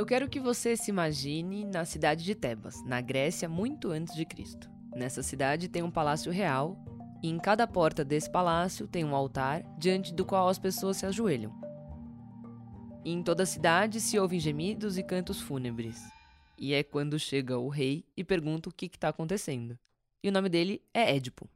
Eu 0.00 0.06
quero 0.06 0.30
que 0.30 0.40
você 0.40 0.78
se 0.78 0.90
imagine 0.90 1.62
na 1.62 1.84
cidade 1.84 2.24
de 2.24 2.34
Tebas, 2.34 2.82
na 2.86 3.02
Grécia, 3.02 3.46
muito 3.46 3.90
antes 3.90 4.14
de 4.14 4.24
Cristo. 4.24 4.70
Nessa 4.96 5.22
cidade 5.22 5.68
tem 5.68 5.82
um 5.82 5.90
palácio 5.90 6.32
real, 6.32 6.82
e 7.22 7.28
em 7.28 7.38
cada 7.38 7.66
porta 7.66 8.02
desse 8.02 8.30
palácio 8.32 8.88
tem 8.88 9.04
um 9.04 9.14
altar 9.14 9.62
diante 9.78 10.14
do 10.14 10.24
qual 10.24 10.48
as 10.48 10.58
pessoas 10.58 10.96
se 10.96 11.04
ajoelham. 11.04 11.52
E 13.04 13.12
em 13.12 13.22
toda 13.22 13.42
a 13.42 13.46
cidade 13.46 14.00
se 14.00 14.18
ouvem 14.18 14.40
gemidos 14.40 14.96
e 14.96 15.02
cantos 15.02 15.38
fúnebres. 15.38 16.00
E 16.56 16.72
é 16.72 16.82
quando 16.82 17.18
chega 17.18 17.58
o 17.58 17.68
rei 17.68 18.06
e 18.16 18.24
pergunta 18.24 18.70
o 18.70 18.72
que 18.72 18.86
está 18.86 19.10
acontecendo. 19.10 19.78
E 20.24 20.30
o 20.30 20.32
nome 20.32 20.48
dele 20.48 20.80
é 20.94 21.14
Édipo. 21.14 21.46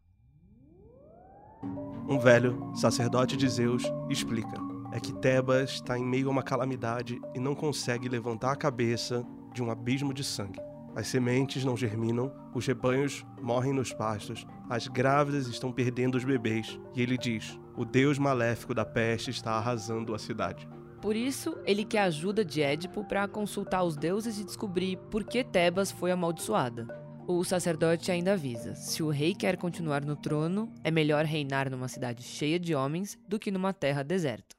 Um 2.06 2.18
velho, 2.18 2.72
sacerdote 2.74 3.38
de 3.38 3.48
Zeus, 3.48 3.84
explica: 4.10 4.73
é 4.94 5.00
que 5.00 5.12
Tebas 5.12 5.72
está 5.72 5.98
em 5.98 6.04
meio 6.04 6.28
a 6.28 6.30
uma 6.30 6.42
calamidade 6.44 7.20
e 7.34 7.40
não 7.40 7.52
consegue 7.52 8.08
levantar 8.08 8.52
a 8.52 8.56
cabeça 8.56 9.26
de 9.52 9.60
um 9.60 9.68
abismo 9.68 10.14
de 10.14 10.22
sangue. 10.22 10.60
As 10.94 11.08
sementes 11.08 11.64
não 11.64 11.76
germinam, 11.76 12.32
os 12.54 12.64
rebanhos 12.64 13.26
morrem 13.42 13.72
nos 13.72 13.92
pastos, 13.92 14.46
as 14.70 14.86
grávidas 14.86 15.48
estão 15.48 15.72
perdendo 15.72 16.14
os 16.14 16.22
bebês. 16.22 16.78
E 16.94 17.02
ele 17.02 17.18
diz: 17.18 17.58
o 17.76 17.84
deus 17.84 18.20
maléfico 18.20 18.72
da 18.72 18.84
peste 18.84 19.32
está 19.32 19.54
arrasando 19.54 20.14
a 20.14 20.18
cidade. 20.18 20.68
Por 21.02 21.16
isso, 21.16 21.58
ele 21.66 21.84
quer 21.84 22.02
ajuda 22.02 22.44
de 22.44 22.62
Édipo 22.62 23.04
para 23.04 23.26
consultar 23.26 23.82
os 23.82 23.96
deuses 23.96 24.38
e 24.38 24.44
descobrir 24.44 24.96
por 25.10 25.24
que 25.24 25.42
Tebas 25.42 25.90
foi 25.90 26.12
amaldiçoada. 26.12 26.86
O 27.26 27.42
sacerdote 27.42 28.12
ainda 28.12 28.34
avisa: 28.34 28.76
se 28.76 29.02
o 29.02 29.10
rei 29.10 29.34
quer 29.34 29.56
continuar 29.56 30.04
no 30.04 30.14
trono, 30.14 30.72
é 30.84 30.90
melhor 30.92 31.24
reinar 31.24 31.68
numa 31.68 31.88
cidade 31.88 32.22
cheia 32.22 32.60
de 32.60 32.76
homens 32.76 33.18
do 33.26 33.40
que 33.40 33.50
numa 33.50 33.72
terra 33.72 34.04
deserta. 34.04 34.54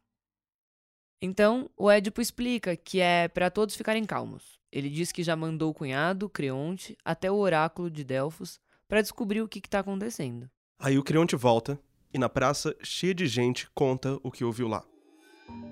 Então, 1.21 1.69
o 1.77 1.89
Édipo 1.89 2.21
explica 2.21 2.75
que 2.75 2.99
é 2.99 3.27
para 3.27 3.49
todos 3.49 3.75
ficarem 3.75 4.03
calmos. 4.05 4.59
Ele 4.71 4.89
diz 4.89 5.11
que 5.11 5.23
já 5.23 5.35
mandou 5.35 5.71
o 5.71 5.73
cunhado, 5.73 6.29
Creonte, 6.29 6.97
até 7.03 7.31
o 7.31 7.37
oráculo 7.37 7.89
de 7.89 8.03
Delfos 8.03 8.59
para 8.87 9.01
descobrir 9.01 9.41
o 9.41 9.47
que 9.47 9.59
está 9.59 9.79
acontecendo. 9.79 10.49
Aí 10.77 10.97
o 10.97 11.03
Creonte 11.03 11.35
volta 11.35 11.79
e, 12.13 12.19
na 12.19 12.29
praça 12.29 12.75
cheia 12.83 13.13
de 13.13 13.25
gente, 13.27 13.69
conta 13.73 14.19
o 14.21 14.29
que 14.29 14.43
ouviu 14.43 14.67
lá. 14.67 14.83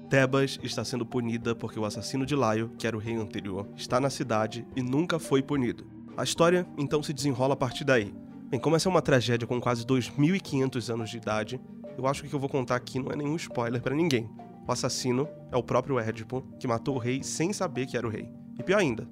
Tebas 0.09 0.59
está 0.63 0.85
sendo 0.85 1.05
punida 1.05 1.55
porque 1.55 1.79
o 1.79 1.85
assassino 1.85 2.25
de 2.25 2.35
Laio, 2.35 2.69
que 2.77 2.87
era 2.87 2.95
o 2.95 2.99
rei 2.99 3.15
anterior, 3.15 3.67
está 3.75 3.99
na 3.99 4.09
cidade 4.09 4.65
e 4.75 4.81
nunca 4.81 5.19
foi 5.19 5.41
punido. 5.41 5.85
A 6.15 6.23
história 6.23 6.67
então 6.77 7.01
se 7.01 7.11
desenrola 7.11 7.53
a 7.55 7.57
partir 7.57 7.83
daí. 7.83 8.13
Bem, 8.49 8.59
como 8.59 8.75
essa 8.75 8.87
é 8.87 8.91
uma 8.91 9.01
tragédia 9.01 9.47
com 9.47 9.59
quase 9.59 9.83
2.500 9.85 10.93
anos 10.93 11.09
de 11.09 11.17
idade, 11.17 11.59
eu 11.97 12.05
acho 12.05 12.21
que 12.21 12.27
o 12.27 12.29
que 12.29 12.35
eu 12.35 12.39
vou 12.39 12.49
contar 12.49 12.75
aqui 12.75 12.99
não 12.99 13.11
é 13.11 13.15
nenhum 13.15 13.35
spoiler 13.35 13.81
para 13.81 13.95
ninguém. 13.95 14.29
O 14.67 14.71
assassino 14.71 15.27
é 15.51 15.57
o 15.57 15.63
próprio 15.63 15.99
Édipo, 15.99 16.41
que 16.59 16.67
matou 16.67 16.95
o 16.95 16.99
rei 16.99 17.21
sem 17.21 17.51
saber 17.51 17.85
que 17.85 17.97
era 17.97 18.07
o 18.07 18.09
rei. 18.09 18.29
E 18.57 18.63
pior 18.63 18.79
ainda, 18.79 19.07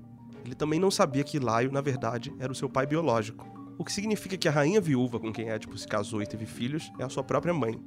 ele 0.45 0.55
também 0.55 0.79
não 0.79 0.89
sabia 0.89 1.23
que 1.23 1.39
Laio, 1.39 1.71
na 1.71 1.81
verdade, 1.81 2.33
era 2.39 2.51
o 2.51 2.55
seu 2.55 2.69
pai 2.69 2.85
biológico. 2.85 3.45
O 3.77 3.83
que 3.83 3.91
significa 3.91 4.37
que 4.37 4.47
a 4.47 4.51
rainha 4.51 4.79
viúva 4.79 5.19
com 5.19 5.33
quem 5.33 5.49
Édipo 5.49 5.77
se 5.77 5.87
casou 5.87 6.21
e 6.21 6.27
teve 6.27 6.45
filhos 6.45 6.91
é 6.99 7.03
a 7.03 7.09
sua 7.09 7.23
própria 7.23 7.53
mãe. 7.53 7.79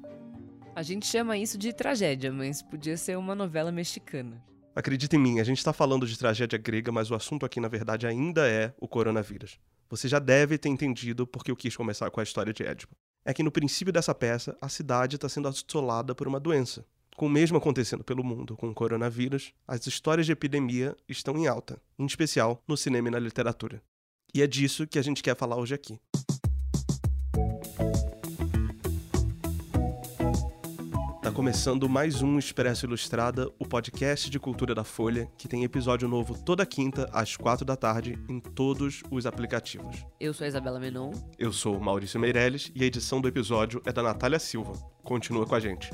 A 0.74 0.82
gente 0.82 1.06
chama 1.06 1.36
isso 1.36 1.56
de 1.56 1.72
tragédia, 1.72 2.32
mas 2.32 2.60
podia 2.60 2.96
ser 2.96 3.16
uma 3.16 3.34
novela 3.34 3.70
mexicana. 3.70 4.42
Acredita 4.74 5.14
em 5.14 5.20
mim, 5.20 5.38
a 5.38 5.44
gente 5.44 5.58
está 5.58 5.72
falando 5.72 6.04
de 6.04 6.18
tragédia 6.18 6.58
grega, 6.58 6.90
mas 6.90 7.10
o 7.10 7.14
assunto 7.14 7.46
aqui, 7.46 7.60
na 7.60 7.68
verdade, 7.68 8.08
ainda 8.08 8.48
é 8.48 8.74
o 8.80 8.88
coronavírus. 8.88 9.58
Você 9.88 10.08
já 10.08 10.18
deve 10.18 10.58
ter 10.58 10.68
entendido 10.68 11.26
porque 11.26 11.50
eu 11.50 11.56
quis 11.56 11.76
começar 11.76 12.10
com 12.10 12.18
a 12.18 12.24
história 12.24 12.52
de 12.52 12.64
Édipo. 12.64 12.94
É 13.24 13.32
que 13.32 13.44
no 13.44 13.52
princípio 13.52 13.92
dessa 13.92 14.12
peça, 14.12 14.56
a 14.60 14.68
cidade 14.68 15.14
está 15.14 15.28
sendo 15.28 15.46
assolada 15.46 16.14
por 16.14 16.26
uma 16.26 16.40
doença. 16.40 16.84
Com 17.14 17.26
o 17.26 17.30
mesmo 17.30 17.56
acontecendo 17.56 18.02
pelo 18.02 18.24
mundo 18.24 18.56
com 18.56 18.68
o 18.68 18.74
coronavírus, 18.74 19.52
as 19.68 19.86
histórias 19.86 20.26
de 20.26 20.32
epidemia 20.32 20.96
estão 21.08 21.38
em 21.38 21.46
alta, 21.46 21.80
em 21.96 22.04
especial 22.04 22.60
no 22.66 22.76
cinema 22.76 23.08
e 23.08 23.10
na 23.12 23.18
literatura. 23.20 23.80
E 24.34 24.42
é 24.42 24.46
disso 24.48 24.86
que 24.86 24.98
a 24.98 25.02
gente 25.02 25.22
quer 25.22 25.36
falar 25.36 25.56
hoje 25.56 25.74
aqui. 25.74 25.98
começando 31.34 31.88
mais 31.88 32.22
um 32.22 32.38
Expresso 32.38 32.86
Ilustrada, 32.86 33.50
o 33.58 33.66
podcast 33.66 34.30
de 34.30 34.38
cultura 34.38 34.72
da 34.72 34.84
Folha, 34.84 35.28
que 35.36 35.48
tem 35.48 35.64
episódio 35.64 36.08
novo 36.08 36.38
toda 36.38 36.64
quinta, 36.64 37.10
às 37.12 37.36
quatro 37.36 37.64
da 37.64 37.74
tarde, 37.74 38.16
em 38.28 38.38
todos 38.38 39.02
os 39.10 39.26
aplicativos. 39.26 40.06
Eu 40.20 40.32
sou 40.32 40.44
a 40.44 40.48
Isabela 40.48 40.78
Menon. 40.78 41.10
Eu 41.36 41.52
sou 41.52 41.76
o 41.76 41.84
Maurício 41.84 42.20
Meirelles 42.20 42.70
e 42.72 42.84
a 42.84 42.86
edição 42.86 43.20
do 43.20 43.26
episódio 43.26 43.82
é 43.84 43.92
da 43.92 44.00
Natália 44.00 44.38
Silva. 44.38 44.74
Continua 45.02 45.44
com 45.44 45.56
a 45.56 45.60
gente. 45.60 45.90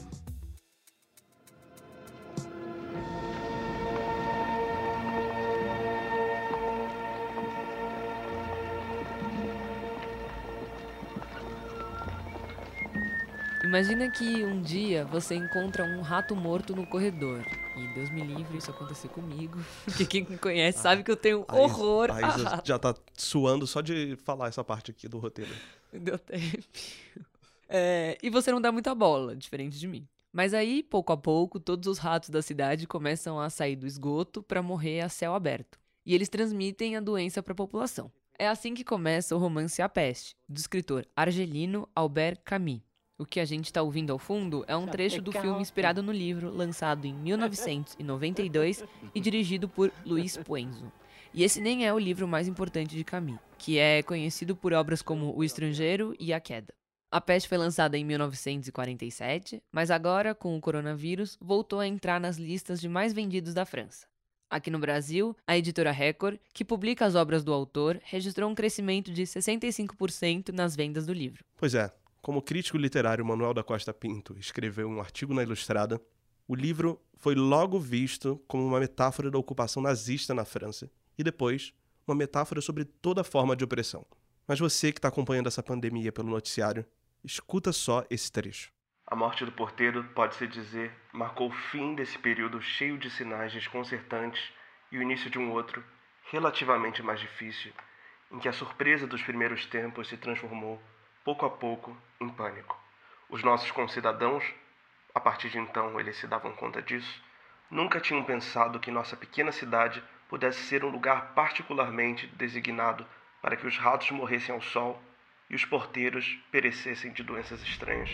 Imagina 13.71 14.11
que 14.11 14.45
um 14.45 14.61
dia 14.61 15.05
você 15.05 15.37
encontra 15.37 15.85
um 15.85 16.01
rato 16.01 16.35
morto 16.35 16.75
no 16.75 16.85
corredor. 16.85 17.47
E 17.77 17.87
Deus 17.95 18.11
me 18.11 18.21
livre 18.21 18.59
isso 18.59 18.69
acontecer 18.69 19.07
comigo. 19.07 19.61
Porque 19.87 20.05
quem 20.05 20.27
me 20.29 20.37
conhece 20.37 20.81
sabe 20.81 21.05
que 21.05 21.11
eu 21.13 21.17
tenho 21.17 21.45
a 21.47 21.55
horror. 21.55 22.11
A 22.11 22.19
Isa, 22.19 22.27
a 22.27 22.37
Isa 22.37 22.63
já 22.65 22.79
tá 22.81 22.93
suando 23.17 23.69
só 23.69 23.81
de 23.81 24.17
falar 24.25 24.49
essa 24.49 24.65
parte 24.65 24.91
aqui 24.91 25.07
do 25.07 25.21
roteiro. 25.21 25.53
Deu 25.93 26.19
tempo. 26.19 26.65
É, 27.69 28.19
e 28.21 28.29
você 28.29 28.51
não 28.51 28.61
dá 28.61 28.73
muita 28.73 28.93
bola, 28.93 29.37
diferente 29.37 29.79
de 29.79 29.87
mim. 29.87 30.05
Mas 30.33 30.53
aí, 30.53 30.83
pouco 30.83 31.13
a 31.13 31.17
pouco, 31.17 31.61
todos 31.61 31.87
os 31.87 31.99
ratos 31.99 32.29
da 32.29 32.43
cidade 32.43 32.89
começam 32.89 33.39
a 33.39 33.49
sair 33.49 33.77
do 33.77 33.87
esgoto 33.87 34.43
para 34.43 34.61
morrer 34.61 35.01
a 35.01 35.09
céu 35.09 35.33
aberto. 35.33 35.79
E 36.05 36.13
eles 36.13 36.29
transmitem 36.29 36.97
a 36.97 37.01
doença 37.01 37.41
para 37.41 37.53
a 37.53 37.57
população. 37.57 38.11
É 38.37 38.49
assim 38.49 38.75
que 38.75 38.83
começa 38.83 39.37
o 39.37 39.39
romance 39.39 39.81
A 39.81 39.89
Peste, 39.89 40.35
do 40.49 40.59
escritor 40.59 41.07
argelino 41.15 41.89
Albert 41.95 42.41
Camus. 42.45 42.90
O 43.21 43.27
que 43.27 43.39
a 43.39 43.45
gente 43.45 43.67
está 43.67 43.83
ouvindo 43.83 44.13
ao 44.13 44.19
fundo 44.19 44.65
é 44.67 44.75
um 44.75 44.87
trecho 44.87 45.21
do 45.21 45.31
filme 45.31 45.61
inspirado 45.61 46.03
no 46.03 46.11
livro, 46.11 46.49
lançado 46.49 47.05
em 47.05 47.13
1992 47.13 48.83
e 49.15 49.21
dirigido 49.21 49.69
por 49.69 49.93
Luiz 50.07 50.39
Puenzo. 50.39 50.91
E 51.35 51.45
esse 51.45 51.61
nem 51.61 51.87
é 51.87 51.93
o 51.93 51.99
livro 51.99 52.27
mais 52.27 52.49
importante 52.49 52.97
de 52.97 53.05
Camus, 53.05 53.39
que 53.59 53.79
é 53.79 54.03
conhecido 54.03 54.57
por 54.57 54.73
obras 54.73 55.03
como 55.03 55.37
O 55.37 55.45
Estrangeiro 55.45 56.17
e 56.19 56.33
A 56.33 56.41
Queda. 56.41 56.73
A 57.11 57.21
Peste 57.21 57.47
foi 57.47 57.59
lançada 57.59 57.99
em 57.99 58.07
1947, 58.07 59.63
mas 59.71 59.91
agora, 59.91 60.35
com 60.35 60.57
o 60.57 60.61
coronavírus, 60.61 61.37
voltou 61.39 61.79
a 61.79 61.87
entrar 61.87 62.19
nas 62.19 62.39
listas 62.39 62.81
de 62.81 62.89
mais 62.89 63.13
vendidos 63.13 63.53
da 63.53 63.67
França. 63.67 64.07
Aqui 64.49 64.71
no 64.71 64.79
Brasil, 64.79 65.37
a 65.47 65.59
editora 65.59 65.93
Record, 65.93 66.39
que 66.55 66.65
publica 66.65 67.05
as 67.05 67.15
obras 67.15 67.45
do 67.45 67.53
autor, 67.53 68.01
registrou 68.03 68.51
um 68.51 68.55
crescimento 68.55 69.13
de 69.13 69.25
65% 69.25 70.49
nas 70.55 70.75
vendas 70.75 71.07
do 71.07 71.13
livro. 71.13 71.45
Pois 71.57 71.75
é, 71.75 71.93
como 72.23 72.43
crítico 72.43 72.77
literário 72.77 73.25
Manuel 73.25 73.55
da 73.55 73.63
Costa 73.63 73.95
Pinto 73.95 74.37
escreveu 74.39 74.89
um 74.89 75.01
artigo 75.01 75.33
na 75.33 75.43
Ilustrada, 75.43 76.01
o 76.47 76.55
livro 76.55 77.01
foi 77.17 77.35
logo 77.35 77.79
visto 77.79 78.43
como 78.47 78.67
uma 78.67 78.81
metáfora 78.81 79.31
da 79.31 79.39
ocupação 79.39 79.83
nazista 79.83 80.35
na 80.35 80.45
França 80.45 80.91
e 81.17 81.25
depois 81.25 81.73
uma 82.07 82.15
metáfora 82.15 82.61
sobre 82.61 82.85
toda 82.85 83.25
forma 83.25 83.57
de 83.57 83.65
opressão. 83.65 84.05
Mas 84.47 84.59
você 84.59 84.93
que 84.93 84.99
está 84.99 85.09
acompanhando 85.09 85.47
essa 85.47 85.63
pandemia 85.63 86.13
pelo 86.13 86.29
noticiário, 86.29 86.85
escuta 87.25 87.73
só 87.73 88.05
esse 88.11 88.31
trecho. 88.31 88.73
A 89.07 89.17
morte 89.17 89.45
do 89.45 89.53
porteiro, 89.53 90.05
pode-se 90.15 90.47
dizer, 90.47 90.93
marcou 91.13 91.49
o 91.49 91.53
fim 91.71 91.95
desse 91.95 92.19
período 92.19 92.61
cheio 92.61 92.99
de 92.99 93.11
sinais 93.11 93.53
desconcertantes 93.53 94.43
e 94.93 94.99
o 94.99 95.03
início 95.03 95.31
de 95.31 95.39
um 95.39 95.53
outro, 95.53 95.83
relativamente 96.31 97.03
mais 97.03 97.21
difícil, 97.21 97.73
em 98.31 98.39
que 98.39 98.49
a 98.49 98.53
surpresa 98.53 99.07
dos 99.07 99.23
primeiros 99.23 99.67
tempos 99.67 100.09
se 100.09 100.17
transformou 100.17 100.81
pouco 101.31 101.47
a 101.47 101.51
pouco, 101.51 101.97
em 102.21 102.29
pânico. 102.29 102.77
Os 103.29 103.45
nossos 103.45 103.71
concidadãos, 103.71 104.43
a 105.15 105.21
partir 105.21 105.49
de 105.49 105.59
então 105.59 106.01
eles 106.01 106.17
se 106.17 106.27
davam 106.27 106.51
conta 106.53 106.83
disso, 106.83 107.23
nunca 107.71 108.01
tinham 108.01 108.25
pensado 108.25 108.81
que 108.81 108.91
nossa 108.91 109.17
pequena 109.17 109.53
cidade 109.53 110.03
pudesse 110.29 110.59
ser 110.65 110.85
um 110.85 110.89
lugar 110.89 111.33
particularmente 111.33 112.27
designado 112.27 113.07
para 113.41 113.57
que 113.57 113.65
os 113.65 113.79
ratos 113.79 114.11
morressem 114.11 114.53
ao 114.53 114.61
sol 114.61 115.01
e 115.49 115.55
os 115.55 115.65
porteiros 115.65 116.37
perecessem 116.51 117.13
de 117.13 117.23
doenças 117.23 117.63
estranhas. 117.63 118.11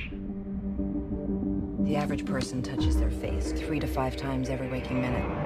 The 1.86 1.96
average 1.96 2.24
person 2.24 2.60
touches 2.60 2.96
their 2.96 3.10
face 3.10 3.52
three 3.54 3.80
to 3.80 3.86
five 3.86 4.14
times 4.16 4.50
every 4.50 4.68
waking 4.68 5.00
minute. 5.00 5.45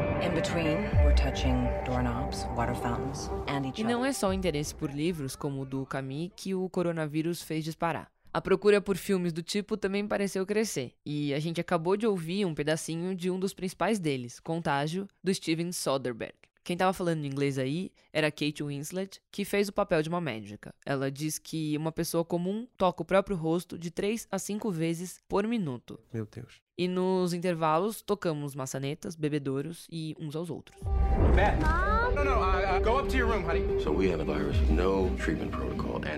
E 3.81 3.85
não 3.85 4.05
é 4.05 4.13
só 4.13 4.29
o 4.29 4.33
interesse 4.35 4.75
por 4.75 4.91
livros 4.91 5.35
como 5.35 5.63
o 5.63 5.65
do 5.65 5.87
Camus 5.87 6.31
que 6.37 6.55
o 6.55 6.69
coronavírus 6.69 7.43
fez 7.43 7.65
disparar. 7.65 8.11
A 8.33 8.41
procura 8.41 8.81
por 8.81 8.97
filmes 8.97 9.33
do 9.33 9.43
tipo 9.43 9.77
também 9.77 10.07
pareceu 10.07 10.47
crescer, 10.47 10.93
e 11.05 11.33
a 11.33 11.41
gente 11.41 11.61
acabou 11.61 11.97
de 11.97 12.07
ouvir 12.07 12.45
um 12.45 12.55
pedacinho 12.55 13.15
de 13.15 13.31
um 13.31 13.41
dos 13.41 13.55
principais 13.55 13.99
deles, 13.99 14.39
Contágio, 14.39 15.09
do 15.25 15.35
Steven 15.35 15.73
Soderbergh. 15.73 16.50
Quem 16.71 16.77
tava 16.77 16.93
falando 16.93 17.25
em 17.25 17.27
inglês 17.27 17.59
aí 17.59 17.91
era 18.13 18.31
Kate 18.31 18.63
Winslet, 18.63 19.21
que 19.33 19.45
fez 19.45 19.69
o 19.69 19.73
papel 19.73 20.03
de 20.03 20.09
uma 20.09 20.21
médica. 20.21 20.73
Ela 20.87 21.11
diz 21.11 21.37
que 21.37 21.77
uma 21.77 21.91
pessoa 21.91 22.25
comum 22.25 22.65
toca 22.77 23.03
o 23.03 23.05
próprio 23.05 23.37
rosto 23.37 23.77
de 23.77 23.91
3 23.91 24.29
a 24.31 24.39
5 24.39 24.71
vezes 24.71 25.21
por 25.29 25.45
minuto. 25.49 25.99
Meu 26.15 26.25
Deus. 26.25 26.63
E 26.79 26.87
nos 26.87 27.33
intervalos 27.33 28.03
tocamos 28.03 28.55
maçanetas, 28.55 29.17
bebedouros 29.17 29.89
e 29.91 30.15
uns 30.17 30.37
aos 30.37 30.49
outros. 30.49 30.79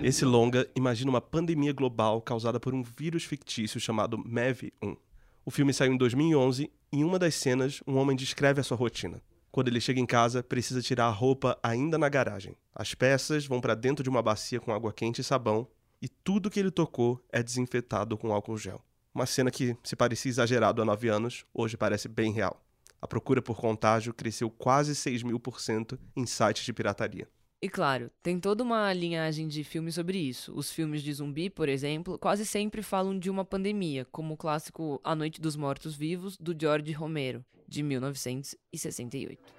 Esse 0.03 0.23
longa 0.23 0.69
imagina 0.75 1.09
uma 1.09 1.19
pandemia 1.19 1.73
global 1.73 2.21
causada 2.21 2.59
por 2.59 2.75
um 2.75 2.83
vírus 2.83 3.23
fictício 3.23 3.79
chamado 3.79 4.19
MEV-1. 4.19 4.95
O 5.43 5.49
filme 5.49 5.73
saiu 5.73 5.93
em 5.93 5.97
2011 5.97 6.71
e 6.91 6.97
em 6.99 7.03
uma 7.03 7.17
das 7.17 7.33
cenas 7.33 7.81
um 7.87 7.97
homem 7.97 8.15
descreve 8.15 8.61
a 8.61 8.63
sua 8.63 8.77
rotina. 8.77 9.19
Quando 9.53 9.67
ele 9.67 9.79
chega 9.79 9.99
em 9.99 10.05
casa, 10.07 10.41
precisa 10.41 10.81
tirar 10.81 11.05
a 11.05 11.11
roupa 11.11 11.59
ainda 11.61 11.95
na 11.95 12.09
garagem. 12.09 12.55
As 12.73 12.95
peças 12.95 13.45
vão 13.45 13.61
para 13.61 13.75
dentro 13.75 14.03
de 14.03 14.09
uma 14.09 14.19
bacia 14.19 14.59
com 14.59 14.73
água 14.73 14.91
quente 14.91 15.21
e 15.21 15.23
sabão, 15.23 15.67
e 16.01 16.09
tudo 16.09 16.49
que 16.49 16.59
ele 16.59 16.71
tocou 16.71 17.23
é 17.31 17.43
desinfetado 17.43 18.17
com 18.17 18.33
álcool 18.33 18.57
gel. 18.57 18.83
Uma 19.13 19.27
cena 19.27 19.51
que, 19.51 19.77
se 19.83 19.95
parecia 19.95 20.31
exagerado 20.31 20.81
há 20.81 20.85
nove 20.85 21.07
anos, 21.07 21.45
hoje 21.53 21.77
parece 21.77 22.07
bem 22.07 22.33
real. 22.33 22.65
A 22.99 23.07
procura 23.07 23.43
por 23.43 23.55
contágio 23.55 24.11
cresceu 24.11 24.49
quase 24.49 24.95
6 24.95 25.21
mil 25.21 25.39
por 25.39 25.61
cento 25.61 25.99
em 26.15 26.25
sites 26.25 26.65
de 26.65 26.73
pirataria. 26.73 27.27
E 27.61 27.69
claro, 27.69 28.09
tem 28.23 28.39
toda 28.39 28.63
uma 28.63 28.91
linhagem 28.91 29.47
de 29.47 29.63
filmes 29.63 29.93
sobre 29.93 30.17
isso. 30.17 30.51
Os 30.55 30.71
filmes 30.71 31.03
de 31.03 31.13
zumbi, 31.13 31.51
por 31.51 31.69
exemplo, 31.69 32.17
quase 32.17 32.43
sempre 32.43 32.81
falam 32.81 33.19
de 33.19 33.29
uma 33.29 33.45
pandemia, 33.45 34.03
como 34.11 34.33
o 34.33 34.37
clássico 34.37 34.99
A 35.03 35.15
Noite 35.15 35.39
dos 35.39 35.55
Mortos 35.55 35.95
Vivos, 35.95 36.37
do 36.37 36.55
George 36.59 36.91
Romero, 36.91 37.45
de 37.67 37.83
1968. 37.83 39.53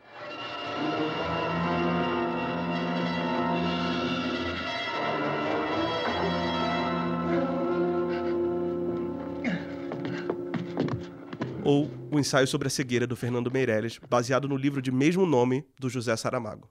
Ou 11.64 11.90
o 12.10 12.18
ensaio 12.18 12.46
sobre 12.46 12.68
a 12.68 12.70
cegueira 12.70 13.06
do 13.06 13.16
Fernando 13.16 13.50
Meirelles, 13.50 13.98
baseado 14.08 14.48
no 14.48 14.56
livro 14.56 14.82
de 14.82 14.92
mesmo 14.92 15.24
nome 15.24 15.64
do 15.78 15.88
José 15.88 16.14
Saramago. 16.16 16.68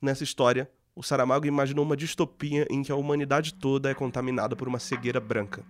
Nessa 0.00 0.22
história, 0.22 0.70
o 0.94 1.02
Saramago 1.02 1.46
imaginou 1.46 1.84
uma 1.84 1.96
distopia 1.96 2.66
em 2.70 2.82
que 2.82 2.92
a 2.92 2.96
humanidade 2.96 3.54
toda 3.54 3.90
é 3.90 3.94
contaminada 3.94 4.54
por 4.54 4.68
uma 4.68 4.78
cegueira 4.78 5.18
branca. 5.20 5.64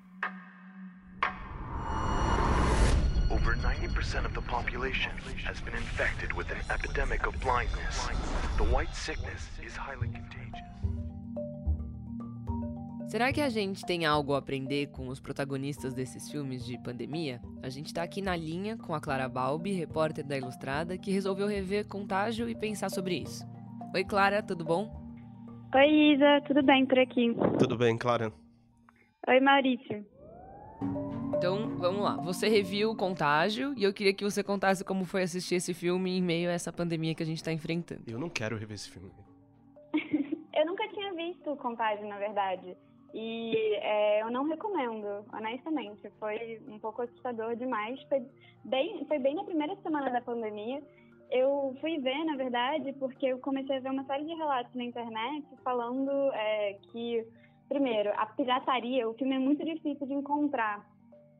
90% 3.88 4.26
of 4.26 4.34
the 4.34 4.42
population 4.42 5.10
has 5.44 5.60
been 5.60 5.74
infected 5.74 6.32
with 6.34 6.50
an 6.50 6.58
epidemic 6.70 7.26
of 7.26 7.34
blindness. 7.40 8.08
The 8.56 8.64
white 8.64 8.94
sickness 8.94 9.48
is 9.64 9.76
highly 9.76 10.08
contagious. 10.08 10.28
Será 13.08 13.32
que 13.32 13.40
a 13.40 13.48
gente 13.48 13.86
tem 13.86 14.04
algo 14.04 14.34
a 14.34 14.38
aprender 14.38 14.88
com 14.88 15.08
os 15.08 15.18
protagonistas 15.18 15.94
desses 15.94 16.30
filmes 16.30 16.66
de 16.66 16.76
pandemia? 16.78 17.40
A 17.62 17.70
gente 17.70 17.92
tá 17.94 18.02
aqui 18.02 18.20
na 18.20 18.36
linha 18.36 18.76
com 18.76 18.94
a 18.94 19.00
Clara 19.00 19.28
Balbi, 19.28 19.72
repórter 19.72 20.26
da 20.26 20.36
Ilustrada, 20.36 20.98
que 20.98 21.10
resolveu 21.10 21.46
rever 21.46 21.86
Contágio 21.86 22.48
e 22.48 22.54
pensar 22.54 22.90
sobre 22.90 23.16
isso. 23.16 23.46
Oi, 23.94 24.04
Clara, 24.04 24.42
tudo 24.42 24.62
bom? 24.62 24.90
Oi, 25.74 26.14
Isa, 26.14 26.42
tudo 26.46 26.62
bem 26.62 26.84
por 26.84 26.98
aqui? 26.98 27.34
Tudo 27.58 27.78
bem, 27.78 27.96
Clara. 27.96 28.30
Oi, 29.26 29.40
Maurício. 29.40 30.04
Então, 31.38 31.68
vamos 31.78 32.02
lá. 32.02 32.16
Você 32.16 32.48
reviu 32.48 32.96
Contágio 32.96 33.72
e 33.76 33.84
eu 33.84 33.94
queria 33.94 34.12
que 34.12 34.24
você 34.24 34.42
contasse 34.42 34.84
como 34.84 35.04
foi 35.04 35.22
assistir 35.22 35.54
esse 35.54 35.72
filme 35.72 36.18
em 36.18 36.20
meio 36.20 36.50
a 36.50 36.52
essa 36.52 36.72
pandemia 36.72 37.14
que 37.14 37.22
a 37.22 37.26
gente 37.26 37.44
tá 37.44 37.52
enfrentando. 37.52 38.02
Eu 38.08 38.18
não 38.18 38.28
quero 38.28 38.56
rever 38.56 38.74
esse 38.74 38.90
filme. 38.90 39.08
eu 40.52 40.66
nunca 40.66 40.88
tinha 40.88 41.14
visto 41.14 41.54
Contágio, 41.54 42.08
na 42.08 42.18
verdade. 42.18 42.76
E 43.14 43.54
é, 43.76 44.20
eu 44.22 44.32
não 44.32 44.48
recomendo, 44.48 45.24
honestamente. 45.32 46.10
Foi 46.18 46.60
um 46.66 46.80
pouco 46.80 47.02
assustador 47.02 47.54
demais. 47.54 48.02
Foi 48.08 48.20
bem, 48.64 49.04
foi 49.06 49.20
bem 49.20 49.36
na 49.36 49.44
primeira 49.44 49.76
semana 49.76 50.10
da 50.10 50.20
pandemia. 50.20 50.82
Eu 51.30 51.76
fui 51.80 52.00
ver, 52.00 52.24
na 52.24 52.34
verdade, 52.34 52.92
porque 52.94 53.26
eu 53.26 53.38
comecei 53.38 53.76
a 53.76 53.80
ver 53.80 53.92
uma 53.92 54.04
série 54.06 54.24
de 54.24 54.34
relatos 54.34 54.74
na 54.74 54.82
internet 54.82 55.46
falando 55.62 56.10
é, 56.32 56.72
que, 56.90 57.24
primeiro, 57.68 58.10
a 58.16 58.26
pirataria, 58.26 59.08
o 59.08 59.14
filme 59.14 59.36
é 59.36 59.38
muito 59.38 59.64
difícil 59.64 60.04
de 60.04 60.14
encontrar. 60.14 60.97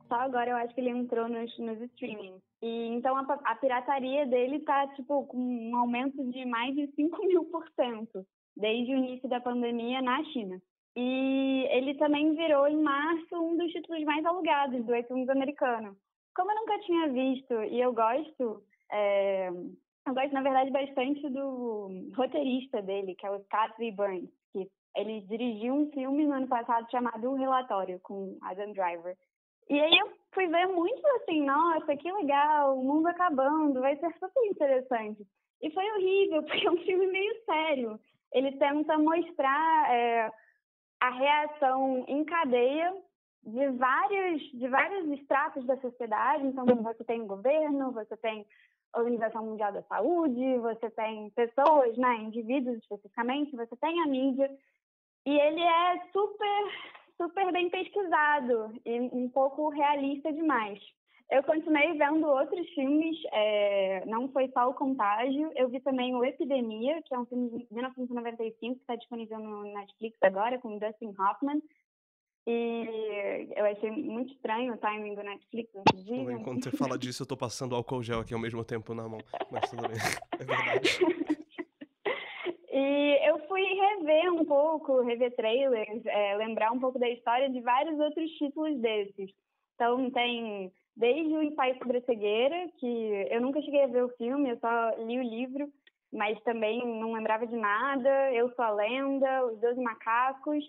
Só 0.09 0.15
agora 0.15 0.49
eu 0.49 0.57
acho 0.57 0.73
que 0.73 0.81
ele 0.81 0.89
entrou 0.89 1.29
nos, 1.29 1.57
nos 1.59 1.79
streaming. 1.81 2.41
E 2.61 2.87
então 2.87 3.15
a, 3.15 3.21
a 3.21 3.55
pirataria 3.55 4.25
dele 4.25 4.59
tá, 4.61 4.87
tipo, 4.95 5.25
com 5.27 5.37
um 5.37 5.77
aumento 5.77 6.21
de 6.31 6.45
mais 6.45 6.75
de 6.75 6.87
5 6.95 7.17
mil 7.27 7.45
por 7.45 7.65
cento 7.75 8.25
desde 8.57 8.91
o 8.91 8.97
início 8.97 9.29
da 9.29 9.39
pandemia 9.39 10.01
na 10.01 10.21
China. 10.25 10.59
E 10.95 11.67
ele 11.69 11.93
também 11.95 12.35
virou, 12.35 12.67
em 12.67 12.81
março, 12.81 13.35
um 13.35 13.55
dos 13.55 13.71
títulos 13.71 14.03
mais 14.03 14.25
alugados 14.25 14.83
do 14.83 14.95
iTunes 14.95 15.29
americano. 15.29 15.95
Como 16.35 16.51
eu 16.51 16.55
nunca 16.55 16.79
tinha 16.79 17.07
visto 17.09 17.53
e 17.63 17.79
eu 17.79 17.93
gosto, 17.93 18.63
é, 18.91 19.49
eu 19.49 20.13
gosto, 20.13 20.33
na 20.33 20.41
verdade, 20.41 20.71
bastante 20.71 21.29
do 21.29 22.11
roteirista 22.15 22.81
dele, 22.81 23.15
que 23.15 23.25
é 23.25 23.31
o 23.31 23.39
Scott 23.43 23.73
V. 23.77 23.91
Burns, 23.91 24.29
que 24.51 24.67
ele 24.95 25.21
dirigiu 25.21 25.73
um 25.73 25.91
filme 25.91 26.25
no 26.25 26.33
ano 26.33 26.47
passado 26.47 26.89
chamado 26.89 27.29
O 27.29 27.35
Relatório, 27.35 27.99
com 28.01 28.37
Adam 28.41 28.73
Driver. 28.73 29.15
E 29.69 29.79
aí 29.79 29.97
eu 29.99 30.11
fui 30.33 30.47
ver 30.47 30.67
muito 30.67 31.05
assim, 31.17 31.45
nossa, 31.45 31.95
que 31.95 32.11
legal, 32.11 32.77
o 32.77 32.83
mundo 32.83 33.07
acabando, 33.07 33.81
vai 33.81 33.95
ser 33.97 34.11
super 34.13 34.45
interessante. 34.45 35.25
E 35.61 35.69
foi 35.71 35.91
horrível, 35.91 36.43
porque 36.47 36.67
é 36.67 36.71
um 36.71 36.77
filme 36.77 37.07
meio 37.07 37.43
sério. 37.45 37.99
Ele 38.33 38.51
tenta 38.53 38.97
mostrar 38.97 39.93
é, 39.93 40.31
a 40.99 41.09
reação 41.09 42.05
em 42.07 42.23
cadeia 42.23 42.95
de 43.43 43.69
vários, 43.71 44.41
de 44.51 44.67
vários 44.67 45.07
estratos 45.19 45.65
da 45.65 45.77
sociedade. 45.77 46.45
Então, 46.45 46.65
você 46.65 47.03
tem 47.03 47.21
o 47.21 47.27
governo, 47.27 47.91
você 47.91 48.15
tem 48.17 48.45
a 48.93 48.99
Organização 48.99 49.45
Mundial 49.45 49.71
da 49.71 49.83
Saúde, 49.83 50.57
você 50.59 50.89
tem 50.91 51.29
pessoas, 51.31 51.95
né, 51.97 52.15
indivíduos 52.15 52.77
especificamente, 52.77 53.55
você 53.55 53.75
tem 53.77 54.01
a 54.01 54.07
mídia. 54.07 54.49
E 55.25 55.39
ele 55.39 55.61
é 55.61 56.07
super, 56.11 56.98
super 57.19 57.51
bem 57.51 57.69
pesquisado 57.69 58.71
e 58.85 58.99
um 59.11 59.29
pouco 59.29 59.69
realista 59.69 60.31
demais. 60.31 60.79
Eu 61.29 61.43
continuei 61.43 61.93
vendo 61.93 62.25
outros 62.25 62.67
filmes, 62.69 63.15
é, 63.31 64.03
não 64.07 64.29
foi 64.29 64.49
só 64.49 64.67
o 64.67 64.73
Contágio, 64.73 65.51
eu 65.55 65.69
vi 65.69 65.79
também 65.79 66.15
o 66.15 66.25
Epidemia, 66.25 67.03
que 67.03 67.13
é 67.13 67.19
um 67.19 67.25
filme 67.25 67.49
de 67.49 67.67
1995 67.71 68.75
que 68.75 68.81
está 68.81 68.95
disponível 68.95 69.37
no 69.37 69.61
Netflix 69.63 70.17
agora, 70.23 70.57
com 70.57 70.79
Dustin 70.79 71.13
Hoffman. 71.19 71.61
E 72.47 73.47
eu 73.55 73.65
achei 73.65 73.91
muito 73.91 74.33
estranho 74.33 74.73
o 74.73 74.77
timing 74.77 75.13
do 75.13 75.21
Netflix 75.21 75.69
dia. 75.93 76.33
Enquanto 76.33 76.63
você 76.63 76.71
fala 76.71 76.97
disso, 76.97 77.21
eu 77.21 77.27
tô 77.27 77.37
passando 77.37 77.75
álcool 77.75 78.01
gel 78.01 78.21
aqui 78.21 78.33
ao 78.33 78.39
mesmo 78.39 78.63
tempo 78.63 78.95
na 78.95 79.07
mão. 79.07 79.19
Mas 79.51 79.69
tudo 79.69 79.87
bem, 79.87 79.97
é 80.33 80.43
verdade. 80.43 80.99
e 82.73 83.08
rever 83.99 84.33
um 84.33 84.45
pouco, 84.45 85.01
rever 85.01 85.35
trailers, 85.35 86.05
é, 86.05 86.35
lembrar 86.37 86.71
um 86.71 86.79
pouco 86.79 86.99
da 86.99 87.09
história 87.09 87.49
de 87.49 87.61
vários 87.61 87.99
outros 87.99 88.29
títulos 88.31 88.79
desses. 88.79 89.31
Então 89.75 90.09
tem 90.11 90.71
desde 90.95 91.33
o 91.33 91.41
ensaio 91.41 91.77
sobre 91.77 91.97
a 91.97 92.01
cegueira, 92.01 92.69
que 92.77 93.27
eu 93.31 93.39
nunca 93.39 93.61
cheguei 93.61 93.83
a 93.83 93.87
ver 93.87 94.03
o 94.03 94.15
filme, 94.17 94.49
eu 94.49 94.59
só 94.59 94.91
li 94.97 95.17
o 95.17 95.23
livro, 95.23 95.71
mas 96.11 96.37
também 96.43 96.85
não 96.85 97.13
lembrava 97.13 97.47
de 97.47 97.55
nada. 97.55 98.33
Eu 98.33 98.53
sou 98.53 98.65
a 98.65 98.71
lenda, 98.71 99.45
os 99.45 99.59
Doze 99.59 99.79
Macacos. 99.79 100.63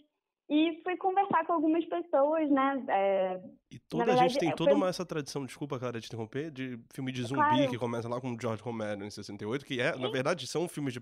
E 0.48 0.80
fui 0.82 0.96
conversar 0.96 1.46
com 1.46 1.52
algumas 1.52 1.84
pessoas, 1.84 2.50
né? 2.50 2.84
É, 2.88 3.40
e 3.70 3.78
toda 3.78 4.04
verdade, 4.04 4.24
a 4.24 4.28
gente 4.28 4.40
tem 4.40 4.50
toda 4.50 4.70
foi... 4.70 4.80
uma, 4.80 4.88
essa 4.88 5.06
tradição, 5.06 5.46
desculpa, 5.46 5.78
cara, 5.78 6.00
de 6.00 6.06
interromper, 6.06 6.50
de 6.50 6.76
filme 6.92 7.12
de 7.12 7.22
zumbi 7.22 7.40
claro. 7.40 7.70
que 7.70 7.78
começa 7.78 8.08
lá 8.08 8.20
com 8.20 8.36
George 8.38 8.60
Romero 8.60 9.04
em 9.04 9.10
68, 9.10 9.64
que 9.64 9.80
é, 9.80 9.92
Sim. 9.92 10.02
na 10.02 10.10
verdade, 10.10 10.48
são 10.48 10.66
filmes 10.66 10.94
de 10.94 11.00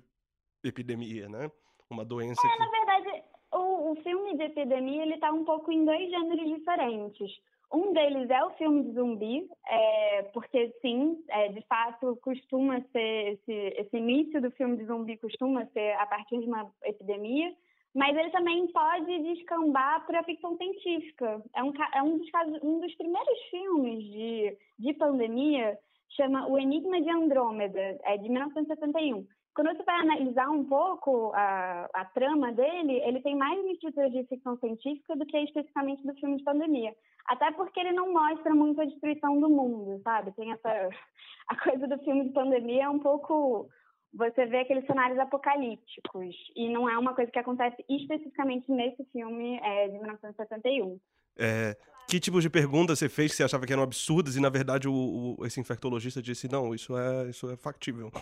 epidemia, 0.62 1.30
né? 1.30 1.50
Uma 1.90 2.04
doença 2.04 2.40
é, 2.46 2.50
que... 2.50 2.58
na 2.58 2.70
verdade, 2.70 3.24
o, 3.52 3.92
o 3.92 3.96
filme 4.02 4.36
de 4.36 4.44
epidemia, 4.44 5.02
ele 5.02 5.18
tá 5.18 5.32
um 5.32 5.44
pouco 5.44 5.72
em 5.72 5.84
dois 5.84 6.10
gêneros 6.10 6.48
diferentes. 6.48 7.30
Um 7.72 7.92
deles 7.92 8.30
é 8.30 8.42
o 8.44 8.50
filme 8.52 8.82
de 8.82 8.92
zumbi, 8.92 9.46
é, 9.66 10.22
porque 10.32 10.72
sim, 10.80 11.22
é, 11.28 11.48
de 11.48 11.60
fato 11.62 12.18
costuma 12.22 12.80
ser 12.92 13.32
esse, 13.34 13.52
esse 13.52 13.96
início 13.96 14.40
do 14.40 14.50
filme 14.52 14.78
de 14.78 14.86
zumbi 14.86 15.18
costuma 15.18 15.66
ser 15.66 15.92
a 15.94 16.06
partir 16.06 16.40
de 16.40 16.46
uma 16.46 16.70
epidemia, 16.84 17.54
mas 17.94 18.16
ele 18.16 18.30
também 18.30 18.66
pode 18.68 19.18
descambar 19.22 20.06
para 20.06 20.20
a 20.20 20.24
ficção 20.24 20.56
científica. 20.56 21.42
É 21.54 21.62
um, 21.62 21.72
é 21.94 22.02
um 22.02 22.18
dos 22.18 22.30
casos, 22.30 22.58
um 22.62 22.80
dos 22.80 22.94
primeiros 22.94 23.38
filmes 23.50 24.02
de, 24.04 24.56
de 24.78 24.94
pandemia 24.94 25.78
chama 26.10 26.46
O 26.48 26.58
Enigma 26.58 27.00
de 27.02 27.10
Andrômeda, 27.10 27.98
é 28.02 28.16
de 28.16 28.30
1971. 28.30 29.26
Quando 29.58 29.76
você 29.76 29.82
vai 29.82 30.02
analisar 30.02 30.48
um 30.50 30.62
pouco 30.62 31.32
a, 31.34 31.88
a 31.92 32.04
trama 32.04 32.52
dele, 32.52 33.02
ele 33.04 33.20
tem 33.20 33.34
mais 33.34 33.58
estrutura 33.72 34.08
de 34.08 34.22
ficção 34.28 34.56
científica 34.58 35.16
do 35.16 35.26
que 35.26 35.36
especificamente 35.36 36.06
do 36.06 36.14
filme 36.14 36.36
de 36.36 36.44
pandemia. 36.44 36.94
Até 37.26 37.50
porque 37.50 37.80
ele 37.80 37.90
não 37.90 38.12
mostra 38.12 38.54
muito 38.54 38.80
a 38.80 38.84
destruição 38.84 39.40
do 39.40 39.48
mundo, 39.48 40.00
sabe? 40.04 40.30
Tem 40.36 40.52
essa. 40.52 40.68
A 41.50 41.56
coisa 41.56 41.88
do 41.88 41.98
filme 42.04 42.28
de 42.28 42.32
pandemia 42.32 42.84
é 42.84 42.88
um 42.88 43.00
pouco 43.00 43.68
você 44.14 44.46
vê 44.46 44.58
aqueles 44.58 44.86
cenários 44.86 45.18
apocalípticos. 45.18 46.36
E 46.54 46.68
não 46.68 46.88
é 46.88 46.96
uma 46.96 47.12
coisa 47.12 47.32
que 47.32 47.38
acontece 47.40 47.84
especificamente 47.88 48.70
nesse 48.70 49.02
filme 49.06 49.58
é, 49.60 49.88
de 49.88 49.98
1971. 49.98 51.00
É, 51.36 51.76
que 52.06 52.20
tipo 52.20 52.40
de 52.40 52.48
pergunta 52.48 52.94
você 52.94 53.08
fez 53.08 53.32
que 53.32 53.38
você 53.38 53.42
achava 53.42 53.66
que 53.66 53.72
eram 53.72 53.82
absurdas 53.82 54.36
e, 54.36 54.40
na 54.40 54.50
verdade, 54.50 54.86
o, 54.86 55.34
o 55.36 55.44
esse 55.44 55.58
infectologista 55.58 56.22
disse, 56.22 56.48
não, 56.48 56.72
isso 56.72 56.96
é, 56.96 57.28
isso 57.28 57.50
é 57.50 57.56
factível? 57.56 58.12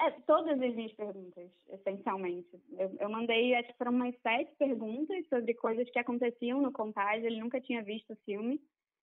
É, 0.00 0.10
todas 0.26 0.60
as 0.60 0.74
minhas 0.74 0.92
perguntas, 0.92 1.50
essencialmente. 1.70 2.60
Eu, 2.78 2.94
eu 3.00 3.08
mandei, 3.08 3.54
acho 3.54 3.68
que 3.68 3.78
foram 3.78 3.92
umas 3.92 4.14
sete 4.20 4.54
perguntas 4.56 5.26
sobre 5.28 5.54
coisas 5.54 5.88
que 5.90 5.98
aconteciam 5.98 6.60
no 6.60 6.70
Contágio, 6.70 7.26
ele 7.26 7.40
nunca 7.40 7.60
tinha 7.60 7.82
visto 7.82 8.12
o 8.12 8.18
filme. 8.24 8.60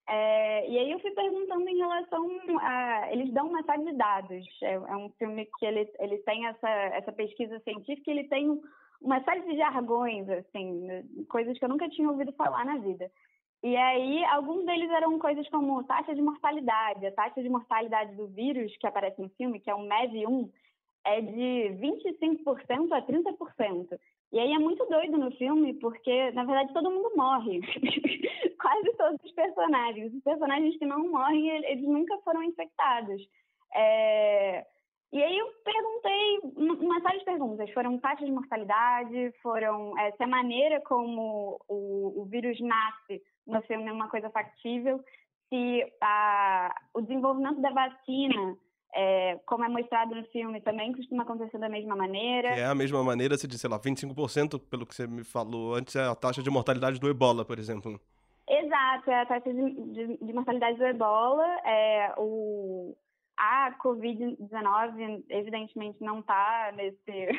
É, 0.08 0.70
e 0.70 0.78
aí 0.78 0.92
eu 0.92 1.00
fui 1.00 1.12
perguntando 1.12 1.68
em 1.68 1.78
relação 1.78 2.30
a... 2.60 3.12
Eles 3.12 3.32
dão 3.34 3.48
uma 3.48 3.64
série 3.64 3.86
de 3.86 3.94
dados. 3.94 4.46
É, 4.62 4.74
é 4.74 4.96
um 4.96 5.10
filme 5.18 5.48
que 5.58 5.66
ele, 5.66 5.90
ele 6.00 6.18
tem 6.20 6.46
essa, 6.46 6.70
essa 6.70 7.12
pesquisa 7.12 7.60
científica 7.62 8.12
ele 8.12 8.26
tem 8.26 8.62
uma 9.02 9.22
série 9.24 9.42
de 9.42 9.58
jargões, 9.58 10.30
assim, 10.30 10.88
coisas 11.28 11.58
que 11.58 11.66
eu 11.66 11.70
nunca 11.70 11.90
tinha 11.90 12.10
ouvido 12.10 12.32
falar 12.34 12.66
na 12.66 12.78
vida. 12.78 13.12
E 13.62 13.76
aí, 13.78 14.24
alguns 14.26 14.66
deles 14.66 14.90
eram 14.92 15.18
coisas 15.18 15.48
como 15.50 15.84
taxa 15.86 16.14
de 16.14 16.22
mortalidade. 16.22 17.06
A 17.06 17.12
taxa 17.12 17.42
de 17.42 17.50
mortalidade 17.50 18.14
do 18.16 18.28
vírus 18.28 18.76
que 18.78 18.86
aparece 18.86 19.22
no 19.22 19.30
filme, 19.30 19.60
que 19.60 19.70
é 19.70 19.76
o 19.76 19.80
MEV1, 19.80 20.50
é 21.06 21.22
de 21.22 21.78
25% 21.80 22.92
a 22.92 23.02
30%. 23.02 24.00
E 24.32 24.40
aí 24.40 24.52
é 24.52 24.60
muito 24.60 24.86
doido 24.86 25.18
no 25.18 25.32
filme, 25.32 25.74
porque, 25.76 26.32
na 26.32 26.44
verdade, 26.44 26.74
todo 26.74 26.90
mundo 26.90 27.12
morre. 27.16 27.62
Quase 28.60 28.98
todos 28.98 29.20
os 29.24 29.32
personagens. 29.34 30.14
Os 30.14 30.24
personagens 30.24 30.78
que 30.78 30.86
não 30.86 31.12
morrem, 31.12 31.50
eles 31.50 31.84
nunca 31.84 32.18
foram 32.20 32.42
infectados. 32.44 33.22
É... 33.76 34.66
E 35.12 35.22
aí 35.22 35.38
eu 35.38 35.48
perguntei 35.64 36.40
uma 36.58 37.00
série 37.02 37.20
de 37.20 37.26
perguntas. 37.26 37.70
Foram 37.72 38.00
taxas 38.00 38.26
de 38.26 38.32
mortalidade, 38.32 39.32
foram 39.44 39.96
é, 40.00 40.12
se 40.14 40.24
a 40.24 40.28
maneira 40.28 40.82
como 40.82 41.60
o, 41.68 42.22
o 42.22 42.26
vírus 42.26 42.60
nasce 42.60 43.22
no 43.46 43.62
filme 43.62 43.88
é 43.88 43.94
uma 43.94 44.10
coisa 44.10 44.32
factível, 44.32 45.00
se 45.50 45.86
a, 46.02 46.76
o 46.96 47.02
desenvolvimento 47.02 47.62
da 47.62 47.70
vacina 47.70 48.58
é, 48.96 49.40
como 49.46 49.64
é 49.64 49.70
mostrado 49.70 50.16
no 50.16 50.24
filme, 50.26 50.62
também 50.62 50.94
costuma 50.94 51.24
acontecer 51.24 51.58
da 51.58 51.70
mesma 51.70 51.96
maneira. 51.96 52.54
Que 52.54 52.60
é 52.60 52.66
a 52.66 52.76
mesma 52.76 53.04
maneira, 53.04 53.38
você 53.38 53.48
disse, 53.48 53.62
sei 53.62 53.70
lá, 53.70 53.80
25%, 53.80 54.60
pelo 54.70 54.86
que 54.86 54.94
você 54.94 55.08
me 55.08 55.24
falou 55.24 55.76
antes, 55.76 55.96
é 55.96 56.04
a 56.04 56.16
taxa 56.16 56.44
de 56.44 56.50
mortalidade 56.50 57.00
do 57.00 57.10
ebola, 57.10 57.44
por 57.44 57.58
exemplo. 57.58 58.00
Exato, 58.48 59.10
é 59.10 59.22
a 59.22 59.26
taxa 59.26 59.54
de, 59.54 59.72
de, 59.94 60.18
de 60.18 60.34
mortalidade 60.34 60.78
do 60.78 60.86
ebola. 60.86 61.46
É, 61.66 62.14
o, 62.18 62.96
a 63.38 63.76
Covid-19, 63.84 65.24
evidentemente, 65.30 65.98
não 66.02 66.20
está 66.20 66.72
nesse, 66.76 67.30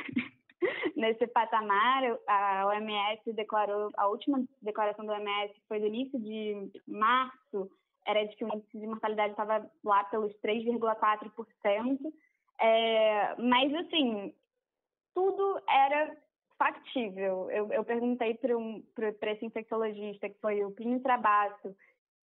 nesse 0.96 1.26
patamar. 1.28 2.02
A 2.26 2.66
OMS 2.66 3.32
declarou, 3.32 3.90
a 3.96 4.08
última 4.08 4.44
declaração 4.60 5.06
da 5.06 5.14
OMS 5.14 5.54
foi 5.68 5.78
do 5.78 5.86
início 5.86 6.18
de 6.18 6.70
março, 6.88 7.70
era 8.06 8.24
de 8.26 8.36
que 8.36 8.44
o 8.44 8.54
índice 8.54 8.78
de 8.78 8.86
mortalidade 8.86 9.32
estava 9.32 9.70
lá 9.84 10.04
pelos 10.04 10.32
3,4%. 10.40 11.98
É, 12.60 13.34
mas, 13.36 13.74
assim, 13.74 14.34
tudo 15.14 15.60
era 15.68 16.16
factível. 16.58 17.50
Eu, 17.50 17.72
eu 17.72 17.84
perguntei 17.84 18.34
para 18.34 18.56
um, 18.56 18.82
esse 19.22 19.44
infectologista, 19.44 20.28
que 20.28 20.40
foi 20.40 20.64
o 20.64 20.70
Plínio 20.70 21.00
Trabasso, 21.00 21.74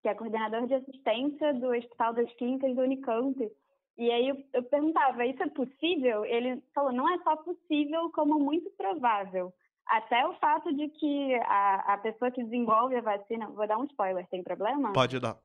que 0.02 0.08
é 0.08 0.16
coordenador 0.16 0.68
de 0.68 0.76
assistência 0.76 1.54
do 1.54 1.70
Hospital 1.70 2.14
das 2.14 2.34
Clínicas 2.34 2.76
do 2.76 2.82
Unicamp, 2.82 3.52
e 3.98 4.10
aí 4.10 4.30
eu, 4.30 4.38
eu 4.54 4.64
perguntava, 4.64 5.26
isso 5.26 5.44
é 5.44 5.50
possível? 5.50 6.26
Ele 6.26 6.62
falou, 6.74 6.92
não 6.92 7.08
é 7.08 7.20
só 7.20 7.36
possível, 7.38 8.10
como 8.12 8.40
muito 8.40 8.70
provável. 8.72 9.54
Até 9.86 10.26
o 10.26 10.34
fato 10.40 10.74
de 10.74 10.88
que 10.90 11.36
a, 11.44 11.94
a 11.94 11.98
pessoa 11.98 12.32
que 12.32 12.44
desenvolve 12.44 12.96
a 12.96 13.02
vacina, 13.02 13.48
vou 13.50 13.68
dar 13.68 13.78
um 13.78 13.86
spoiler, 13.86 14.26
tem 14.28 14.42
problema? 14.42 14.94
Pode 14.94 15.20
dar. 15.20 15.38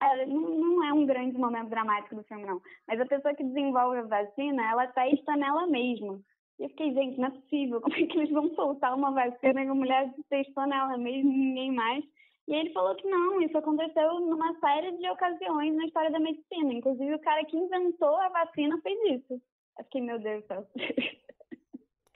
É, 0.00 0.26
não 0.26 0.84
é 0.84 0.92
um 0.92 1.06
grande 1.06 1.36
momento 1.36 1.70
dramático 1.70 2.14
do 2.14 2.22
filme, 2.24 2.44
não. 2.44 2.60
Mas 2.86 3.00
a 3.00 3.06
pessoa 3.06 3.34
que 3.34 3.42
desenvolve 3.42 3.98
a 3.98 4.02
vacina, 4.02 4.70
ela 4.70 4.86
testa 4.88 5.36
nela 5.36 5.66
mesma. 5.66 6.20
E 6.58 6.64
eu 6.64 6.68
fiquei, 6.70 6.92
gente, 6.92 7.18
não 7.18 7.28
é 7.28 7.30
possível. 7.30 7.80
Como 7.82 7.94
é 7.94 8.06
que 8.06 8.18
eles 8.18 8.30
vão 8.30 8.54
soltar 8.54 8.94
uma 8.94 9.10
vacina 9.12 9.64
e 9.64 9.68
a 9.68 9.74
mulher 9.74 10.14
testou 10.28 10.66
nela 10.66 10.96
mesma 10.96 11.30
e 11.30 11.36
ninguém 11.36 11.72
mais? 11.72 12.04
E 12.46 12.54
ele 12.54 12.72
falou 12.72 12.94
que 12.94 13.06
não, 13.06 13.42
isso 13.42 13.58
aconteceu 13.58 14.20
numa 14.20 14.58
série 14.58 14.96
de 14.96 15.10
ocasiões 15.10 15.74
na 15.76 15.84
história 15.84 16.10
da 16.10 16.18
medicina. 16.18 16.72
Inclusive, 16.72 17.14
o 17.14 17.20
cara 17.20 17.44
que 17.44 17.56
inventou 17.56 18.16
a 18.16 18.28
vacina 18.30 18.80
fez 18.80 19.20
isso. 19.20 19.34
Eu 19.78 19.84
fiquei, 19.84 20.00
meu 20.00 20.18
Deus 20.18 20.42
do 20.42 20.46
céu. 20.46 20.66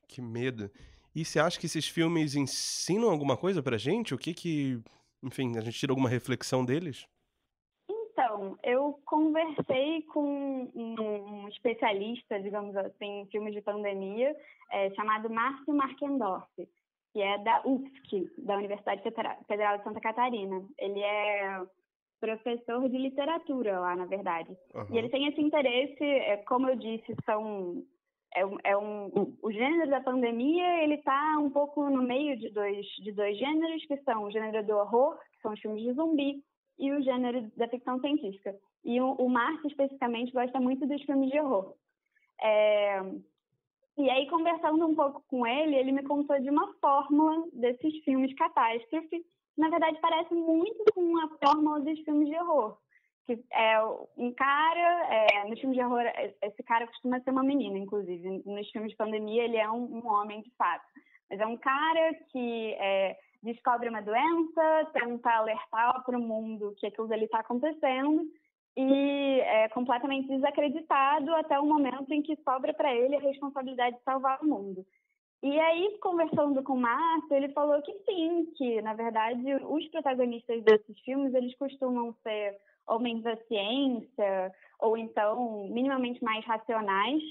Que 0.09 0.21
medo. 0.21 0.71
E 1.15 1.25
você 1.25 1.39
acha 1.39 1.59
que 1.59 1.65
esses 1.65 1.89
filmes 1.89 2.35
ensinam 2.35 3.09
alguma 3.09 3.35
coisa 3.35 3.63
pra 3.63 3.79
gente? 3.79 4.15
O 4.15 4.19
que 4.19 4.35
que, 4.35 4.79
enfim, 5.23 5.57
a 5.57 5.63
gente 5.63 5.79
tira 5.79 5.91
alguma 5.91 6.09
reflexão 6.09 6.63
deles? 6.63 7.07
Então, 8.43 8.59
eu 8.65 8.99
conversei 9.07 10.03
com 10.13 10.69
um 10.75 11.49
especialista, 11.49 12.41
digamos 12.41 12.77
assim, 12.77 13.21
em 13.21 13.27
filmes 13.27 13.55
de 13.55 13.63
pandemia, 13.63 14.37
é, 14.71 14.91
chamado 14.91 15.31
Márcio 15.31 15.73
Markendorf, 15.73 16.49
que 16.57 17.23
é 17.23 17.39
da 17.39 17.63
UFSC, 17.65 18.29
da 18.39 18.57
Universidade 18.57 19.03
Federal 19.47 19.79
de 19.79 19.85
Santa 19.85 20.01
Catarina. 20.01 20.61
Ele 20.77 21.01
é 21.01 21.63
professor 22.21 22.89
de 22.89 22.99
literatura 22.99 23.79
lá, 23.79 23.95
na 23.95 24.07
verdade. 24.07 24.57
Uhum. 24.75 24.87
E 24.91 24.99
ele 24.99 25.09
tem 25.09 25.29
esse 25.29 25.41
interesse, 25.41 26.03
é, 26.05 26.39
como 26.39 26.69
eu 26.69 26.77
disse, 26.77 27.15
são 27.25 27.85
é, 28.35 28.45
um, 28.45 28.57
é 28.65 28.77
um, 28.77 29.37
o 29.43 29.53
gênero 29.53 29.91
da 29.91 30.01
pandemia 30.01 30.83
ele 30.83 30.95
está 30.95 31.39
um 31.39 31.51
pouco 31.51 31.89
no 31.91 32.03
meio 32.03 32.37
de 32.39 32.49
dois 32.49 32.87
de 33.03 33.13
dois 33.13 33.37
gêneros 33.37 33.85
que 33.85 33.99
são 33.99 34.25
o 34.25 34.31
gênero 34.31 34.65
do 34.67 34.75
horror 34.75 35.19
que 35.33 35.43
são 35.43 35.53
os 35.53 35.61
filmes 35.61 35.83
de 35.83 35.93
zumbi 35.93 36.43
e 36.79 36.93
o 36.93 37.03
gênero 37.03 37.51
da 37.57 37.69
ficção 37.69 38.01
científica. 38.01 38.55
E 38.85 39.01
o, 39.01 39.13
o 39.13 39.29
Márcio, 39.29 39.69
especificamente, 39.69 40.33
gosta 40.33 40.61
muito 40.61 40.87
dos 40.87 41.03
filmes 41.03 41.31
de 41.31 41.39
horror. 41.39 41.75
É... 42.41 43.01
E 43.99 44.09
aí, 44.09 44.27
conversando 44.29 44.87
um 44.87 44.95
pouco 44.95 45.23
com 45.29 45.47
ele, 45.47 45.77
ele 45.77 45.93
me 45.93 46.03
contou 46.03 46.39
de 46.41 46.49
uma 46.49 46.73
fórmula 46.81 47.47
desses 47.53 48.03
filmes 48.05 48.35
catástrofe. 48.35 49.25
Na 49.57 49.69
verdade, 49.69 49.99
parece 50.01 50.35
muito 50.35 50.85
com 50.95 51.19
a 51.19 51.29
fórmula 51.45 51.81
dos 51.81 52.01
filmes 52.01 52.29
de 52.29 52.35
horror. 52.37 52.79
Que 53.27 53.39
é 53.53 53.81
um 54.17 54.33
cara, 54.33 55.15
é, 55.15 55.49
nos 55.49 55.61
filmes 55.61 55.79
de 55.79 55.85
horror, 55.85 56.03
esse 56.43 56.63
cara 56.65 56.87
costuma 56.87 57.21
ser 57.21 57.31
uma 57.31 57.45
menina, 57.45 57.79
inclusive. 57.79 58.43
Nos 58.47 58.71
filmes 58.71 58.93
de 58.93 58.97
pandemia, 58.97 59.45
ele 59.45 59.59
é 59.59 59.71
um, 59.71 59.99
um 59.99 60.07
homem 60.07 60.41
de 60.41 60.51
fato. 60.57 60.85
Mas 61.31 61.39
é 61.39 61.47
um 61.47 61.57
cara 61.57 62.15
que 62.31 62.75
é, 62.79 63.17
descobre 63.43 63.89
uma 63.89 64.01
doença, 64.01 64.91
tenta 64.93 65.31
alertar 65.31 66.05
para 66.05 66.19
o 66.19 66.23
mundo 66.23 66.75
que 66.79 66.87
aquilo 66.87 67.13
ali 67.13 67.25
está 67.25 67.41
acontecendo 67.41 68.27
e 68.77 69.41
é 69.41 69.69
completamente 69.69 70.29
desacreditado 70.29 71.35
até 71.35 71.59
o 71.59 71.67
momento 71.67 72.11
em 72.13 72.23
que 72.23 72.37
sobra 72.43 72.73
para 72.73 72.95
ele 72.95 73.17
a 73.17 73.21
responsabilidade 73.21 73.97
de 73.97 74.03
salvar 74.03 74.41
o 74.43 74.47
mundo. 74.47 74.87
E 75.43 75.59
aí, 75.59 75.99
conversando 76.01 76.63
com 76.63 76.75
o 76.75 76.81
Márcio, 76.81 77.35
ele 77.35 77.49
falou 77.49 77.83
que 77.83 77.93
sim, 78.05 78.47
que 78.57 78.81
na 78.81 78.95
verdade 78.95 79.43
os 79.69 79.89
protagonistas 79.89 80.63
desses 80.63 80.99
filmes 81.01 81.35
eles 81.35 81.55
costumam 81.57 82.15
ser 82.23 82.57
homens 82.87 83.23
da 83.23 83.37
ciência 83.49 84.53
ou 84.79 84.97
então 84.97 85.69
minimamente 85.69 86.23
mais 86.23 86.45
racionais 86.45 87.23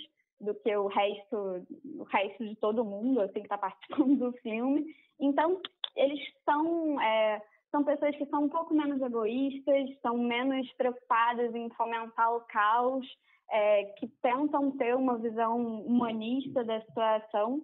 do 0.41 0.53
que 0.55 0.75
o 0.75 0.87
resto, 0.87 1.65
o 1.97 2.03
resto 2.03 2.43
de 2.43 2.55
todo 2.55 2.83
mundo, 2.83 3.21
assim, 3.21 3.39
que 3.39 3.41
está 3.41 3.57
participando 3.57 4.17
do 4.17 4.33
filme. 4.39 4.93
Então, 5.19 5.61
eles 5.95 6.19
são, 6.45 6.99
é, 7.01 7.41
são 7.71 7.83
pessoas 7.83 8.15
que 8.15 8.25
são 8.27 8.45
um 8.45 8.49
pouco 8.49 8.73
menos 8.73 9.01
egoístas, 9.01 9.89
são 10.01 10.17
menos 10.17 10.71
preocupadas 10.73 11.53
em 11.55 11.69
fomentar 11.71 12.33
o 12.35 12.41
caos, 12.41 13.07
é, 13.49 13.85
que 13.97 14.07
tentam 14.21 14.71
ter 14.71 14.95
uma 14.95 15.17
visão 15.17 15.81
humanista 15.81 16.63
da 16.63 16.79
situação. 16.81 17.61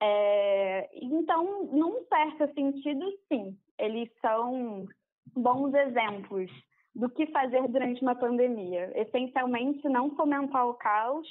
É, 0.00 0.90
então, 1.00 1.64
num 1.66 2.04
certo 2.06 2.52
sentido, 2.54 3.06
sim, 3.28 3.56
eles 3.78 4.10
são 4.20 4.86
bons 5.34 5.72
exemplos 5.74 6.50
do 6.94 7.08
que 7.08 7.26
fazer 7.26 7.66
durante 7.68 8.02
uma 8.02 8.14
pandemia. 8.14 8.92
Essencialmente, 8.94 9.88
não 9.88 10.14
fomentar 10.16 10.66
o 10.68 10.74
caos 10.74 11.26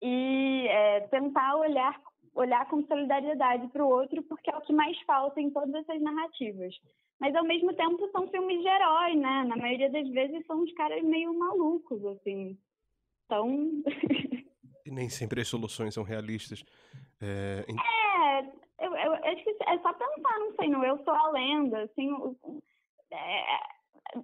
e 0.00 0.66
é, 0.68 1.00
tentar 1.08 1.56
olhar 1.56 2.00
olhar 2.34 2.68
com 2.68 2.84
solidariedade 2.86 3.68
para 3.68 3.84
o 3.84 3.88
outro, 3.88 4.22
porque 4.22 4.50
é 4.50 4.56
o 4.56 4.60
que 4.60 4.72
mais 4.72 4.98
falta 5.02 5.40
em 5.40 5.50
todas 5.50 5.74
essas 5.74 6.00
narrativas. 6.02 6.74
Mas, 7.20 7.34
ao 7.34 7.44
mesmo 7.44 7.72
tempo, 7.74 8.08
são 8.10 8.28
filmes 8.28 8.60
de 8.60 8.68
herói, 8.68 9.14
né? 9.14 9.44
Na 9.44 9.56
maioria 9.56 9.90
das 9.90 10.08
vezes, 10.08 10.44
são 10.46 10.62
uns 10.62 10.72
caras 10.72 11.02
meio 11.02 11.32
malucos, 11.38 12.04
assim. 12.06 12.58
Então... 13.24 13.48
e 14.84 14.90
nem 14.90 15.08
sempre 15.08 15.40
as 15.40 15.48
soluções 15.48 15.94
são 15.94 16.02
realistas. 16.02 16.64
É, 17.22 17.64
é 17.68 18.40
eu, 18.84 18.94
eu, 18.96 19.14
eu, 19.14 19.32
acho 19.32 19.44
que 19.44 19.56
é 19.66 19.78
só 19.78 19.92
pensar, 19.92 20.38
não 20.40 20.54
sei, 20.56 20.68
no 20.68 20.84
Eu 20.84 20.98
Sou 21.04 21.14
a 21.14 21.30
Lenda, 21.30 21.82
assim... 21.82 22.10
É, 23.12 23.74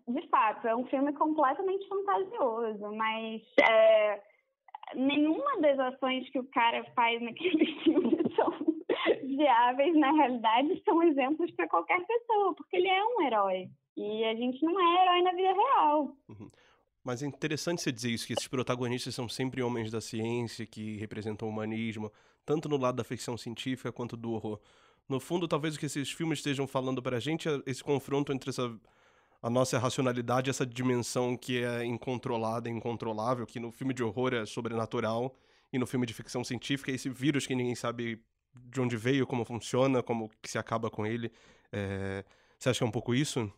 de 0.09 0.29
fato, 0.29 0.67
é 0.67 0.75
um 0.75 0.85
filme 0.87 1.13
completamente 1.13 1.87
fantasioso, 1.89 2.93
mas... 2.93 3.43
É, 3.69 4.23
nenhuma 4.95 5.61
das 5.61 5.79
ações 5.79 6.29
que 6.31 6.39
o 6.39 6.45
cara 6.45 6.85
faz 6.95 7.21
naquele 7.23 7.67
filme 7.83 8.17
são 8.35 8.51
viáveis 9.25 9.97
na 9.97 10.13
realidade, 10.13 10.83
são 10.85 11.03
exemplos 11.03 11.51
para 11.53 11.69
qualquer 11.69 12.05
pessoa, 12.07 12.55
porque 12.55 12.77
ele 12.77 12.89
é 12.89 13.05
um 13.05 13.23
herói. 13.23 13.69
E 13.97 14.25
a 14.25 14.35
gente 14.35 14.63
não 14.65 14.79
é 14.81 15.03
herói 15.03 15.23
na 15.23 15.33
vida 15.33 15.53
real. 15.53 16.17
Uhum. 16.29 16.49
Mas 17.03 17.23
é 17.23 17.27
interessante 17.27 17.81
você 17.81 17.91
dizer 17.91 18.11
isso, 18.11 18.27
que 18.27 18.35
esses 18.35 18.49
protagonistas 18.49 19.15
são 19.15 19.29
sempre 19.29 19.63
homens 19.63 19.91
da 19.91 20.01
ciência, 20.01 20.67
que 20.67 20.97
representam 20.99 21.49
o 21.49 21.51
humanismo, 21.51 22.13
tanto 22.45 22.69
no 22.69 22.77
lado 22.77 22.97
da 22.97 23.05
ficção 23.05 23.37
científica 23.37 23.91
quanto 23.91 24.17
do 24.17 24.33
horror. 24.33 24.61
No 25.09 25.19
fundo, 25.19 25.49
talvez 25.49 25.75
o 25.75 25.79
que 25.79 25.87
esses 25.87 26.11
filmes 26.13 26.39
estejam 26.39 26.67
falando 26.67 27.03
para 27.03 27.17
a 27.17 27.21
gente 27.21 27.49
é 27.49 27.61
esse 27.67 27.83
confronto 27.83 28.33
entre 28.33 28.51
essa, 28.51 28.79
a 29.43 29.49
nossa 29.49 29.79
racionalidade, 29.79 30.51
essa 30.51 30.67
dimensão 30.67 31.37
que 31.37 31.65
é 31.65 31.85
incontrolada, 31.85 32.69
incontrolável, 32.69 33.47
que 33.47 33.59
no 33.59 33.73
filme 33.73 33.95
de 33.95 34.03
horror 34.03 34.35
é 34.35 34.45
sobrenatural, 34.45 35.35
e 35.73 35.79
no 35.79 35.87
filme 35.87 36.07
de 36.07 36.13
ficção 36.13 36.43
científica 36.43 36.91
é 36.91 36.95
esse 36.95 37.09
vírus 37.09 37.47
que 37.47 37.55
ninguém 37.55 37.75
sabe 37.75 38.21
de 38.55 38.81
onde 38.81 38.97
veio, 38.97 39.27
como 39.27 39.45
funciona, 39.45 40.03
como 40.03 40.29
que 40.43 40.51
se 40.51 40.59
acaba 40.59 40.91
com 40.91 41.07
ele. 41.07 41.31
É... 41.73 42.25
Você 42.59 42.69
acha 42.69 42.79
que 42.79 42.85
é 42.85 42.87
um 42.87 42.91
pouco 42.91 43.15
isso? 43.15 43.51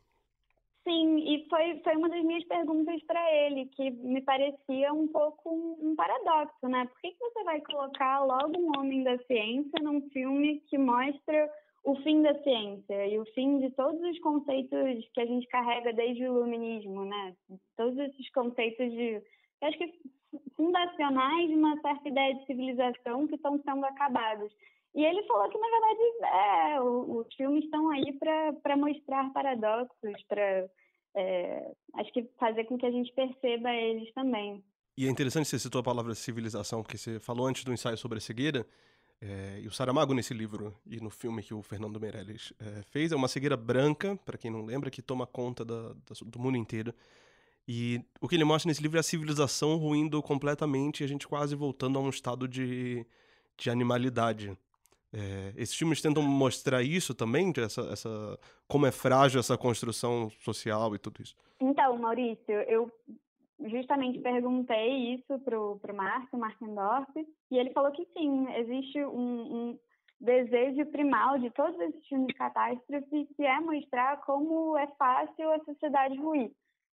Sim, 0.84 1.18
e 1.18 1.46
foi, 1.48 1.80
foi 1.82 1.96
uma 1.96 2.08
das 2.08 2.22
minhas 2.24 2.44
perguntas 2.44 3.02
para 3.04 3.32
ele, 3.32 3.66
que 3.66 3.90
me 3.90 4.20
parecia 4.20 4.92
um 4.92 5.06
pouco 5.08 5.48
um, 5.48 5.90
um 5.90 5.96
paradoxo, 5.96 6.68
né? 6.68 6.86
Por 6.86 7.00
que, 7.00 7.12
que 7.12 7.18
você 7.18 7.44
vai 7.44 7.60
colocar 7.60 8.24
logo 8.24 8.58
um 8.58 8.78
homem 8.78 9.02
da 9.04 9.16
ciência 9.24 9.80
num 9.80 10.08
filme 10.10 10.60
que 10.68 10.76
mostra 10.76 11.50
o 11.84 11.96
fim 12.02 12.22
da 12.22 12.34
ciência 12.42 13.06
e 13.06 13.18
o 13.18 13.24
fim 13.34 13.58
de 13.58 13.70
todos 13.70 14.00
os 14.00 14.18
conceitos 14.20 15.08
que 15.12 15.20
a 15.20 15.26
gente 15.26 15.46
carrega 15.48 15.92
desde 15.92 16.22
o 16.22 16.36
iluminismo, 16.36 17.04
né? 17.04 17.34
Todos 17.76 17.98
esses 17.98 18.30
conceitos 18.30 18.90
de, 18.90 19.20
acho 19.62 19.78
que 19.78 19.92
fundacionais 20.56 21.48
de 21.48 21.54
uma 21.54 21.80
certa 21.80 22.08
ideia 22.08 22.34
de 22.34 22.46
civilização 22.46 23.26
que 23.26 23.34
estão 23.34 23.60
sendo 23.62 23.84
acabados. 23.84 24.52
E 24.94 25.04
ele 25.04 25.22
falou 25.24 25.48
que, 25.48 25.58
na 25.58 25.68
verdade, 25.68 26.74
é, 26.74 26.80
os 26.80 27.34
filmes 27.34 27.64
estão 27.64 27.88
aí 27.90 28.12
para 28.62 28.76
mostrar 28.76 29.32
paradoxos, 29.32 30.22
para, 30.28 30.68
é, 31.14 31.72
acho 31.94 32.12
que 32.12 32.22
fazer 32.38 32.64
com 32.64 32.76
que 32.76 32.86
a 32.86 32.90
gente 32.90 33.12
perceba 33.12 33.72
eles 33.72 34.12
também. 34.12 34.62
E 34.96 35.06
é 35.06 35.10
interessante 35.10 35.48
você 35.48 35.58
citou 35.58 35.80
a 35.80 35.84
palavra 35.84 36.14
civilização, 36.14 36.82
porque 36.82 36.98
você 36.98 37.18
falou 37.18 37.46
antes 37.46 37.64
do 37.64 37.72
ensaio 37.72 37.96
sobre 37.96 38.18
a 38.18 38.20
cegueira, 38.20 38.66
é, 39.24 39.60
e 39.60 39.68
o 39.68 39.70
Saramago 39.70 40.12
nesse 40.14 40.34
livro 40.34 40.74
e 40.84 41.00
no 41.00 41.08
filme 41.08 41.44
que 41.44 41.54
o 41.54 41.62
Fernando 41.62 42.00
Meirelles 42.00 42.52
é, 42.58 42.82
fez 42.90 43.12
é 43.12 43.16
uma 43.16 43.28
cegueira 43.28 43.56
branca, 43.56 44.18
para 44.24 44.36
quem 44.36 44.50
não 44.50 44.64
lembra, 44.64 44.90
que 44.90 45.00
toma 45.00 45.28
conta 45.28 45.64
da, 45.64 45.90
da, 45.90 46.14
do 46.26 46.40
mundo 46.40 46.56
inteiro. 46.56 46.92
E 47.66 48.04
o 48.20 48.26
que 48.26 48.34
ele 48.34 48.42
mostra 48.42 48.68
nesse 48.68 48.82
livro 48.82 48.96
é 48.96 49.00
a 49.00 49.04
civilização 49.04 49.76
ruindo 49.76 50.20
completamente 50.20 51.02
e 51.02 51.04
a 51.04 51.06
gente 51.06 51.28
quase 51.28 51.54
voltando 51.54 52.00
a 52.00 52.02
um 52.02 52.08
estado 52.08 52.48
de, 52.48 53.06
de 53.56 53.70
animalidade. 53.70 54.58
É, 55.12 55.52
esses 55.56 55.76
filmes 55.76 56.02
tentam 56.02 56.20
mostrar 56.20 56.82
isso 56.82 57.14
também, 57.14 57.52
essa, 57.58 57.82
essa, 57.92 58.38
como 58.66 58.86
é 58.86 58.90
frágil 58.90 59.38
essa 59.38 59.56
construção 59.56 60.32
social 60.40 60.96
e 60.96 60.98
tudo 60.98 61.22
isso. 61.22 61.36
Então, 61.60 61.96
Maurício, 61.96 62.54
eu 62.66 62.90
justamente 63.60 64.20
perguntei 64.20 65.14
isso 65.14 65.38
pro, 65.40 65.78
pro 65.80 65.94
Márcio, 65.94 66.38
Markendorf, 66.38 67.10
e 67.50 67.58
ele 67.58 67.72
falou 67.72 67.92
que 67.92 68.04
sim, 68.06 68.52
existe 68.54 69.04
um, 69.04 69.70
um 69.70 69.78
desejo 70.20 70.86
primal 70.86 71.38
de 71.38 71.50
todos 71.50 71.78
esses 71.80 72.06
filmes 72.06 72.28
de 72.28 72.34
catástrofe, 72.34 73.26
que 73.36 73.44
é 73.44 73.60
mostrar 73.60 74.20
como 74.22 74.76
é 74.78 74.86
fácil 74.98 75.52
a 75.52 75.64
sociedade 75.64 76.16
ruir. 76.16 76.50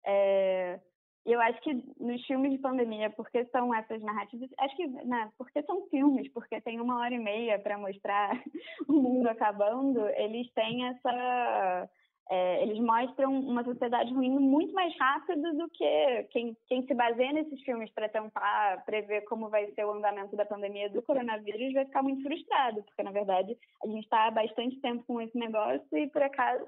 É, 0.05 0.81
eu 1.27 1.41
acho 1.41 1.61
que 1.61 1.75
nos 1.99 2.25
filmes 2.25 2.53
de 2.53 2.59
pandemia, 2.59 3.11
porque 3.11 3.45
são 3.47 3.75
essas 3.75 4.01
narrativas, 4.01 4.49
acho 4.59 4.77
que 4.77 4.87
né, 4.87 5.29
porque 5.37 5.61
são 5.65 5.85
filmes, 5.89 6.33
porque 6.33 6.61
tem 6.61 6.81
uma 6.81 7.01
hora 7.01 7.15
e 7.15 7.19
meia 7.19 7.59
para 7.59 7.77
mostrar 7.77 8.41
o 8.89 8.93
mundo 8.93 9.27
acabando, 9.27 10.07
eles 10.11 10.51
têm 10.53 10.87
essa. 10.87 11.91
É, 12.29 12.63
eles 12.65 12.79
mostram 12.81 13.33
uma 13.33 13.63
sociedade 13.63 14.13
ruindo 14.13 14.41
muito 14.41 14.75
mais 14.75 14.93
rápido 14.99 15.57
do 15.57 15.71
que 15.71 16.25
quem, 16.33 16.57
quem 16.67 16.85
se 16.85 16.93
baseia 16.93 17.33
nesses 17.33 17.63
filmes 17.63 17.89
para 17.93 18.09
tentar 18.09 18.85
prever 18.85 19.23
como 19.27 19.49
vai 19.49 19.71
ser 19.73 19.85
o 19.85 19.93
andamento 19.93 20.35
da 20.35 20.45
pandemia 20.45 20.91
do 20.91 21.03
coronavírus 21.03 21.73
vai 21.73 21.85
ficar 21.85 22.03
muito 22.03 22.25
frustrado, 22.25 22.83
porque 22.83 23.03
na 23.05 23.13
verdade 23.13 23.57
a 23.85 23.87
gente 23.87 24.03
está 24.03 24.27
há 24.27 24.31
bastante 24.33 24.81
tempo 24.81 25.05
com 25.07 25.21
esse 25.21 25.39
negócio 25.39 25.87
e 25.93 26.09
por 26.09 26.21
acaso, 26.21 26.67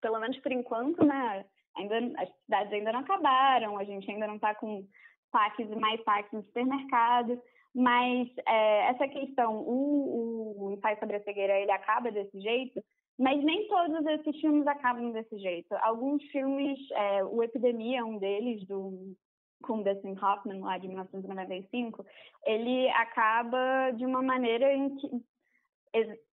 pelo 0.00 0.18
menos 0.18 0.38
por 0.38 0.52
enquanto, 0.52 1.04
né, 1.04 1.44
ainda 1.76 2.22
as 2.22 2.28
cidades 2.44 2.72
ainda 2.72 2.92
não 2.92 3.00
acabaram, 3.00 3.76
a 3.76 3.84
gente 3.84 4.10
ainda 4.10 4.26
não 4.26 4.36
está 4.36 4.54
com 4.54 4.86
saques 5.30 5.70
e 5.70 5.76
mais 5.76 6.02
saques 6.02 6.32
no 6.32 6.42
supermercado, 6.44 7.38
mas 7.74 8.28
é, 8.46 8.90
essa 8.90 9.06
questão, 9.08 9.58
o, 9.58 10.64
o 10.64 10.72
ensaio 10.72 10.98
sobre 10.98 11.16
a 11.16 11.22
cegueira, 11.24 11.58
ele 11.58 11.72
acaba 11.72 12.10
desse 12.10 12.40
jeito, 12.40 12.82
mas 13.18 13.42
nem 13.42 13.68
todos 13.68 14.04
esses 14.06 14.40
filmes 14.40 14.66
acabam 14.66 15.12
desse 15.12 15.38
jeito. 15.38 15.74
Alguns 15.76 16.22
filmes, 16.24 16.78
é, 16.92 17.24
o 17.24 17.42
Epidemia 17.42 18.04
um 18.04 18.18
deles, 18.18 18.66
do 18.66 19.14
com 19.62 19.82
Dustin 19.82 20.14
Hoffman, 20.22 20.60
lá 20.60 20.76
de 20.76 20.86
1995, 20.86 22.04
ele 22.44 22.88
acaba 22.90 23.92
de 23.92 24.04
uma 24.04 24.22
maneira 24.22 24.72
em 24.74 24.94
que, 24.96 25.08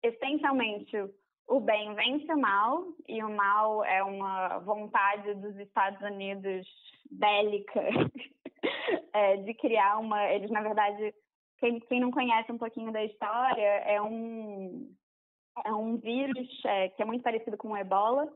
essencialmente, 0.04 0.98
o 1.48 1.60
bem 1.60 1.94
vence 1.96 2.32
o 2.34 2.38
mal, 2.38 2.84
e 3.08 3.24
o 3.24 3.30
mal 3.30 3.84
é 3.86 4.04
uma 4.04 4.60
vontade 4.60 5.34
dos 5.36 5.58
Estados 5.58 6.02
Unidos 6.02 6.68
bélica 7.10 7.82
é, 9.14 9.38
de 9.38 9.54
criar 9.56 9.98
uma. 9.98 10.30
Eles, 10.32 10.50
na 10.50 10.62
verdade, 10.62 11.14
quem, 11.60 11.80
quem, 11.82 12.00
não 12.00 12.12
conhece 12.12 12.52
um 12.52 12.58
pouquinho 12.58 12.92
da 12.92 13.04
história, 13.04 13.62
é 13.62 14.02
um, 14.02 14.94
é 15.66 15.74
um 15.74 15.98
vírus 15.98 16.48
é, 16.66 16.90
que 16.90 17.02
é 17.02 17.06
muito 17.06 17.24
parecido 17.24 17.58
com 17.58 17.70
o 17.70 17.78
ebola, 17.78 18.28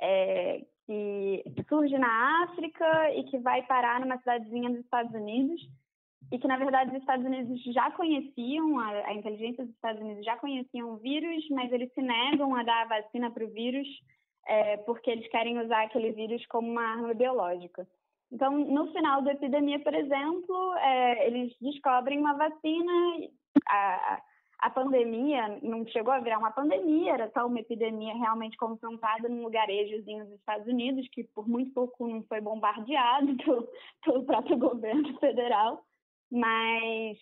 é, 0.00 0.62
que 0.86 1.44
surge 1.68 1.96
na 1.98 2.44
África 2.44 3.12
e 3.14 3.24
que 3.24 3.38
vai 3.38 3.62
parar 3.66 4.00
numa 4.00 4.18
cidadezinha 4.18 4.70
dos 4.70 4.80
Estados 4.80 5.12
Unidos 5.12 5.60
e 6.30 6.38
que, 6.38 6.48
na 6.48 6.56
verdade, 6.56 6.90
os 6.90 7.00
Estados 7.00 7.24
Unidos 7.24 7.62
já 7.72 7.90
conheciam, 7.92 8.78
a, 8.78 8.90
a, 9.06 9.14
inteligência 9.14 9.64
dos 9.64 9.74
Estados 9.74 10.00
Unidos 10.00 10.24
já 10.24 10.36
conheciam 10.36 10.90
o 10.90 10.96
vírus, 10.96 11.48
mas 11.50 11.72
eles 11.72 11.92
se 11.94 12.02
negam 12.02 12.54
a 12.54 12.62
dar 12.62 12.82
a 12.82 13.00
vacina 13.00 13.30
para 13.30 13.44
o 13.44 13.50
vírus 13.50 13.86
é, 14.46 14.78
porque 14.78 15.10
eles 15.10 15.28
querem 15.28 15.60
usar 15.60 15.84
aquele 15.84 16.10
vírus 16.12 16.44
como 16.46 16.70
uma 16.70 16.82
arma 16.82 17.14
biológica. 17.14 17.86
Então, 18.32 18.50
no 18.58 18.92
final 18.92 19.22
da 19.22 19.32
epidemia, 19.32 19.78
por 19.80 19.94
exemplo, 19.94 20.74
é, 20.76 21.26
eles 21.26 21.54
descobrem 21.60 22.18
uma 22.18 22.34
vacina, 22.34 22.92
a, 23.68 24.22
a 24.58 24.70
pandemia 24.70 25.58
não 25.62 25.86
chegou 25.86 26.12
a 26.12 26.20
virar 26.20 26.38
uma 26.38 26.50
pandemia, 26.50 27.14
era 27.14 27.30
só 27.30 27.46
uma 27.46 27.60
epidemia 27.60 28.14
realmente 28.14 28.56
concentrada 28.56 29.28
num 29.28 29.42
lugarejozinho 29.42 30.24
dos 30.24 30.34
Estados 30.34 30.66
Unidos, 30.66 31.08
que 31.08 31.24
por 31.24 31.48
muito 31.48 31.72
pouco 31.72 32.06
não 32.08 32.22
foi 32.24 32.40
bombardeado 32.40 33.36
pelo, 33.44 33.68
pelo 34.04 34.24
próprio 34.24 34.58
governo 34.58 35.18
federal 35.18 35.84
mas 36.30 37.18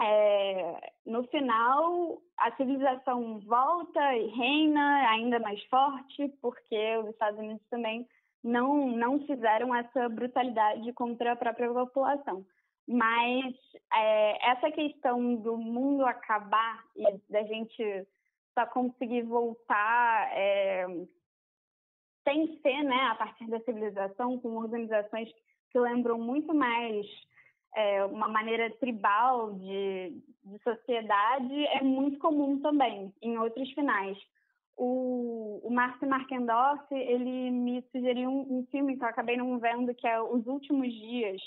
é, 0.00 0.92
no 1.06 1.24
final 1.24 2.18
a 2.38 2.56
civilização 2.56 3.40
volta 3.40 4.16
e 4.16 4.26
reina 4.28 5.10
ainda 5.10 5.38
mais 5.38 5.62
forte, 5.64 6.28
porque 6.40 6.96
os 6.98 7.10
Estados 7.10 7.38
Unidos 7.38 7.62
também 7.70 8.06
não, 8.42 8.88
não 8.88 9.24
fizeram 9.26 9.74
essa 9.74 10.08
brutalidade 10.08 10.92
contra 10.92 11.32
a 11.32 11.36
própria 11.36 11.72
população. 11.72 12.44
Mas 12.86 13.54
é, 13.92 14.50
essa 14.50 14.70
questão 14.70 15.36
do 15.36 15.56
mundo 15.56 16.04
acabar 16.04 16.84
e 16.96 17.32
da 17.32 17.42
gente 17.44 18.06
só 18.52 18.66
conseguir 18.66 19.22
voltar 19.22 20.30
é, 20.32 20.86
sem 22.24 22.58
ser 22.60 22.82
né, 22.82 23.08
a 23.10 23.14
partir 23.14 23.46
da 23.48 23.60
civilização, 23.60 24.38
com 24.38 24.56
organizações 24.56 25.28
que 25.70 25.78
lembram 25.78 26.18
muito 26.18 26.54
mais 26.54 27.06
é, 27.74 28.04
uma 28.04 28.28
maneira 28.28 28.70
tribal 28.78 29.52
de, 29.54 30.22
de 30.44 30.58
sociedade 30.62 31.66
é 31.66 31.82
muito 31.82 32.18
comum 32.18 32.60
também 32.60 33.12
em 33.20 33.36
outros 33.38 33.70
finais. 33.72 34.16
O, 34.76 35.60
o 35.62 35.70
Márcio 35.70 36.08
Markendorf, 36.08 36.92
ele 36.92 37.50
me 37.50 37.82
sugeriu 37.92 38.28
um, 38.28 38.58
um, 38.58 38.66
filme 38.70 38.96
que 38.96 39.04
eu 39.04 39.08
acabei 39.08 39.36
não 39.36 39.58
vendo, 39.58 39.94
que 39.94 40.06
é 40.06 40.20
Os 40.20 40.46
Últimos 40.46 40.92
Dias. 40.92 41.40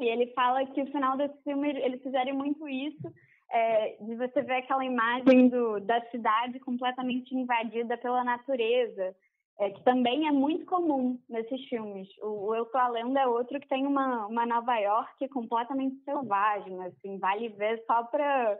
E 0.00 0.08
ele 0.08 0.28
fala 0.28 0.64
que 0.66 0.82
o 0.82 0.90
final 0.90 1.16
desse 1.16 1.36
filme, 1.42 1.68
eles 1.68 2.02
fizeram 2.02 2.34
muito 2.34 2.68
isso, 2.68 3.12
é, 3.52 3.96
de 4.00 4.14
você 4.14 4.42
ver 4.42 4.58
aquela 4.58 4.84
imagem 4.84 5.48
do, 5.48 5.80
da 5.80 6.00
cidade 6.10 6.58
completamente 6.60 7.34
invadida 7.34 7.96
pela 7.98 8.22
natureza, 8.22 9.14
é, 9.58 9.70
que 9.70 9.82
também 9.84 10.26
é 10.26 10.32
muito 10.32 10.64
comum 10.66 11.18
nesses 11.28 11.62
filmes. 11.68 12.08
O, 12.22 12.46
o 12.48 12.54
Eu 12.54 12.64
Tô 12.66 12.78
a 12.78 12.88
Lenda 12.88 13.20
é 13.20 13.26
outro 13.26 13.60
que 13.60 13.68
tem 13.68 13.86
uma, 13.86 14.26
uma 14.26 14.46
Nova 14.46 14.76
York 14.78 15.28
completamente 15.28 16.02
selvagem, 16.04 16.82
assim, 16.84 17.18
vale 17.18 17.48
ver 17.50 17.82
só 17.86 18.04
para 18.04 18.58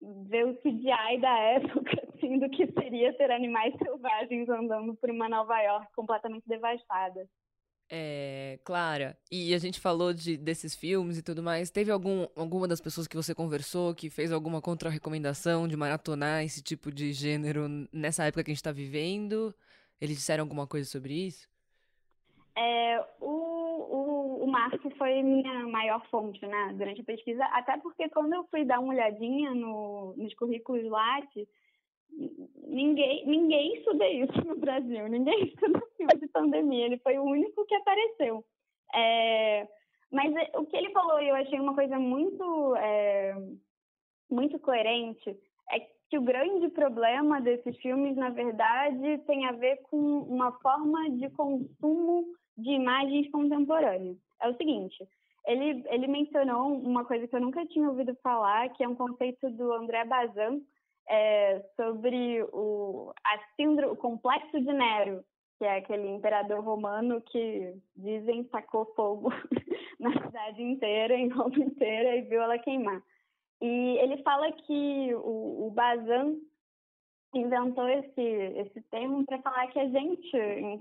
ver 0.00 0.46
o 0.46 0.56
CGI 0.62 1.18
da 1.20 1.38
época, 1.38 1.90
assim, 2.14 2.38
do 2.38 2.48
que 2.48 2.72
seria 2.72 3.12
ter 3.14 3.30
animais 3.30 3.74
selvagens 3.76 4.48
andando 4.48 4.94
por 4.94 5.10
uma 5.10 5.28
Nova 5.28 5.60
York 5.60 5.88
completamente 5.94 6.48
devastada. 6.48 7.26
É, 7.92 8.60
Clara, 8.62 9.18
e 9.32 9.52
a 9.52 9.58
gente 9.58 9.80
falou 9.80 10.12
de, 10.12 10.36
desses 10.36 10.76
filmes 10.76 11.18
e 11.18 11.22
tudo 11.22 11.42
mais. 11.42 11.72
Teve 11.72 11.90
algum, 11.90 12.28
alguma 12.36 12.68
das 12.68 12.80
pessoas 12.80 13.08
que 13.08 13.16
você 13.16 13.34
conversou 13.34 13.92
que 13.92 14.08
fez 14.08 14.30
alguma 14.30 14.62
contra-recomendação 14.62 15.66
de 15.66 15.76
maratonar 15.76 16.44
esse 16.44 16.62
tipo 16.62 16.92
de 16.92 17.12
gênero 17.12 17.68
nessa 17.92 18.24
época 18.24 18.44
que 18.44 18.52
a 18.52 18.54
gente 18.54 18.62
tá 18.62 18.70
vivendo? 18.70 19.52
Eles 20.00 20.16
disseram 20.16 20.44
alguma 20.44 20.68
coisa 20.68 20.88
sobre 20.88 21.14
isso? 21.14 21.48
É, 22.56 23.04
o, 23.20 23.26
o, 23.26 24.44
o 24.44 24.46
Mark 24.46 24.80
foi 24.96 25.20
minha 25.24 25.66
maior 25.66 26.06
fonte, 26.10 26.46
né, 26.46 26.72
durante 26.76 27.00
a 27.00 27.04
pesquisa, 27.04 27.44
até 27.46 27.76
porque 27.78 28.08
quando 28.10 28.34
eu 28.34 28.44
fui 28.44 28.64
dar 28.64 28.78
uma 28.78 28.92
olhadinha 28.92 29.52
no, 29.52 30.14
nos 30.16 30.32
currículos 30.34 30.84
Lattes, 30.88 31.48
ninguém, 32.66 33.26
ninguém 33.26 33.74
estuda 33.74 34.08
isso 34.08 34.46
no 34.46 34.56
Brasil, 34.56 35.08
ninguém 35.08 35.44
estuda 35.48 35.80
filme 35.96 36.14
de 36.18 36.28
pandemia, 36.28 36.86
ele 36.86 36.98
foi 36.98 37.18
o 37.18 37.24
único 37.24 37.64
que 37.66 37.74
apareceu. 37.74 38.44
É, 38.94 39.68
mas 40.10 40.32
o 40.54 40.66
que 40.66 40.76
ele 40.76 40.90
falou, 40.90 41.20
eu 41.20 41.34
achei 41.34 41.58
uma 41.60 41.74
coisa 41.74 41.98
muito, 41.98 42.74
é, 42.76 43.34
muito 44.30 44.58
coerente, 44.58 45.36
é 45.70 45.80
que 46.08 46.18
o 46.18 46.22
grande 46.22 46.68
problema 46.68 47.40
desses 47.40 47.76
filmes, 47.78 48.16
na 48.16 48.30
verdade, 48.30 49.18
tem 49.26 49.46
a 49.46 49.52
ver 49.52 49.76
com 49.82 49.96
uma 49.96 50.52
forma 50.60 51.10
de 51.10 51.30
consumo 51.30 52.26
de 52.56 52.70
imagens 52.70 53.30
contemporâneas. 53.30 54.16
É 54.42 54.48
o 54.48 54.56
seguinte, 54.56 55.06
ele, 55.46 55.84
ele 55.88 56.06
mencionou 56.08 56.74
uma 56.74 57.04
coisa 57.04 57.28
que 57.28 57.36
eu 57.36 57.40
nunca 57.40 57.64
tinha 57.66 57.88
ouvido 57.88 58.14
falar, 58.22 58.68
que 58.70 58.82
é 58.82 58.88
um 58.88 58.94
conceito 58.94 59.48
do 59.50 59.72
André 59.72 60.04
Bazin, 60.04 60.64
é, 61.10 61.60
sobre 61.74 62.42
o, 62.52 63.12
a 63.24 63.38
síndrome, 63.56 63.92
o 63.92 63.96
complexo 63.96 64.60
de 64.60 64.72
Nero, 64.72 65.24
que 65.58 65.64
é 65.64 65.78
aquele 65.78 66.08
imperador 66.08 66.60
romano 66.60 67.20
que 67.20 67.74
dizem 67.96 68.44
tacou 68.44 68.86
fogo 68.94 69.28
na 69.98 70.12
cidade 70.12 70.62
inteira, 70.62 71.14
em 71.14 71.28
Roma 71.28 71.58
inteira, 71.58 72.16
e 72.16 72.22
viu 72.22 72.40
ela 72.40 72.58
queimar. 72.60 73.02
E 73.60 73.98
ele 73.98 74.22
fala 74.22 74.52
que 74.52 75.14
o, 75.16 75.66
o 75.66 75.70
Bazan 75.72 76.36
inventou 77.34 77.88
esse, 77.88 78.22
esse 78.22 78.80
termo 78.82 79.26
para 79.26 79.42
falar 79.42 79.66
que 79.66 79.80
a 79.80 79.88
gente, 79.88 80.36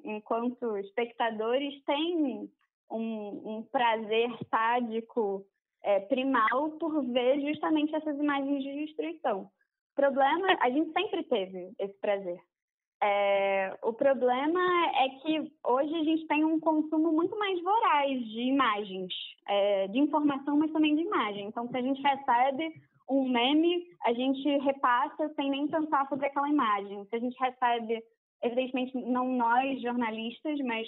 enquanto 0.06 0.78
espectadores, 0.78 1.84
tem 1.86 2.50
um, 2.92 3.58
um 3.58 3.64
prazer 3.72 4.30
sádico 4.50 5.44
é, 5.84 6.00
primal 6.02 6.72
por 6.80 7.04
ver 7.04 7.42
justamente 7.42 7.96
essas 7.96 8.18
imagens 8.18 8.64
de 8.64 8.86
destruição 8.86 9.50
problema, 10.00 10.48
a 10.62 10.70
gente 10.70 10.94
sempre 10.94 11.24
teve 11.24 11.74
esse 11.78 12.00
prazer. 12.00 12.40
É, 13.02 13.78
o 13.84 13.94
problema 13.94 14.60
é 14.96 15.10
que 15.22 15.52
hoje 15.64 15.96
a 15.96 16.04
gente 16.04 16.28
tem 16.28 16.44
um 16.44 16.60
consumo 16.60 17.12
muito 17.12 17.38
mais 17.38 17.62
voraz 17.62 18.26
de 18.26 18.42
imagens, 18.42 19.14
é, 19.48 19.88
de 19.88 20.00
informação, 20.00 20.58
mas 20.58 20.72
também 20.72 20.96
de 20.96 21.02
imagem. 21.02 21.48
Então, 21.48 21.68
se 21.68 21.78
a 21.78 21.82
gente 21.82 22.02
recebe 22.02 22.74
um 23.10 23.28
meme, 23.28 23.88
a 24.06 24.14
gente 24.14 24.48
repassa 24.60 25.30
sem 25.36 25.50
nem 25.50 25.68
pensar 25.68 26.08
sobre 26.08 26.28
aquela 26.28 26.50
imagem. 26.50 27.06
Se 27.06 27.16
a 27.16 27.20
gente 27.20 27.38
recebe, 27.40 28.04
evidentemente, 28.44 28.98
não 28.98 29.28
nós 29.34 29.82
jornalistas, 29.82 30.60
mas 30.62 30.88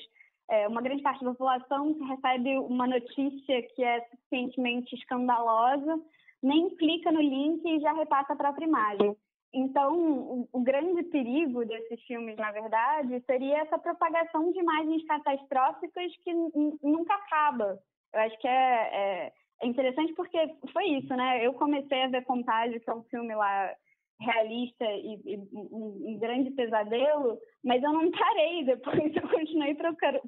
é, 0.49 0.67
uma 0.67 0.81
grande 0.81 1.01
parte 1.01 1.23
da 1.23 1.31
população, 1.31 1.93
se 1.95 2.03
recebe 2.03 2.57
uma 2.57 2.87
notícia 2.87 3.61
que 3.73 3.83
é 3.83 4.01
suficientemente 4.09 4.95
escandalosa, 4.95 5.99
nem 6.41 6.69
clica 6.75 7.11
no 7.11 7.21
link 7.21 7.63
e 7.65 7.79
já 7.79 7.93
repassa 7.93 8.33
a 8.33 8.37
própria 8.37 8.65
imagem. 8.65 9.15
Então, 9.53 10.47
o, 10.53 10.61
grande 10.61 11.03
perigo 11.03 11.65
desses 11.65 12.01
filmes, 12.03 12.37
na 12.37 12.51
verdade, 12.51 13.21
seria 13.25 13.59
essa 13.59 13.77
propagação 13.77 14.49
de 14.51 14.59
imagens 14.59 15.05
catastróficas 15.05 16.15
que 16.23 16.33
nunca 16.33 17.13
acaba. 17.13 17.77
Eu 18.13 18.19
acho 18.21 18.37
que 18.39 18.47
é, 18.47 18.51
é, 18.51 19.33
é, 19.61 19.67
interessante 19.67 20.13
porque 20.13 20.37
foi 20.71 20.85
isso, 20.91 21.13
né? 21.15 21.45
Eu 21.45 21.53
comecei 21.53 22.03
a 22.03 22.07
ver 22.07 22.23
Contágio, 22.23 22.79
que 22.79 22.89
é 22.89 22.93
um 22.93 23.03
filme 23.03 23.35
lá 23.35 23.73
realista 24.21 24.85
e, 24.85 25.19
e 25.25 25.37
um, 25.51 26.13
um, 26.13 26.19
grande 26.19 26.51
pesadelo, 26.51 27.37
mas 27.63 27.83
eu 27.83 27.91
não 27.91 28.09
parei. 28.09 28.63
Depois 28.63 28.97
eu 29.15 29.29
continuei 29.29 29.75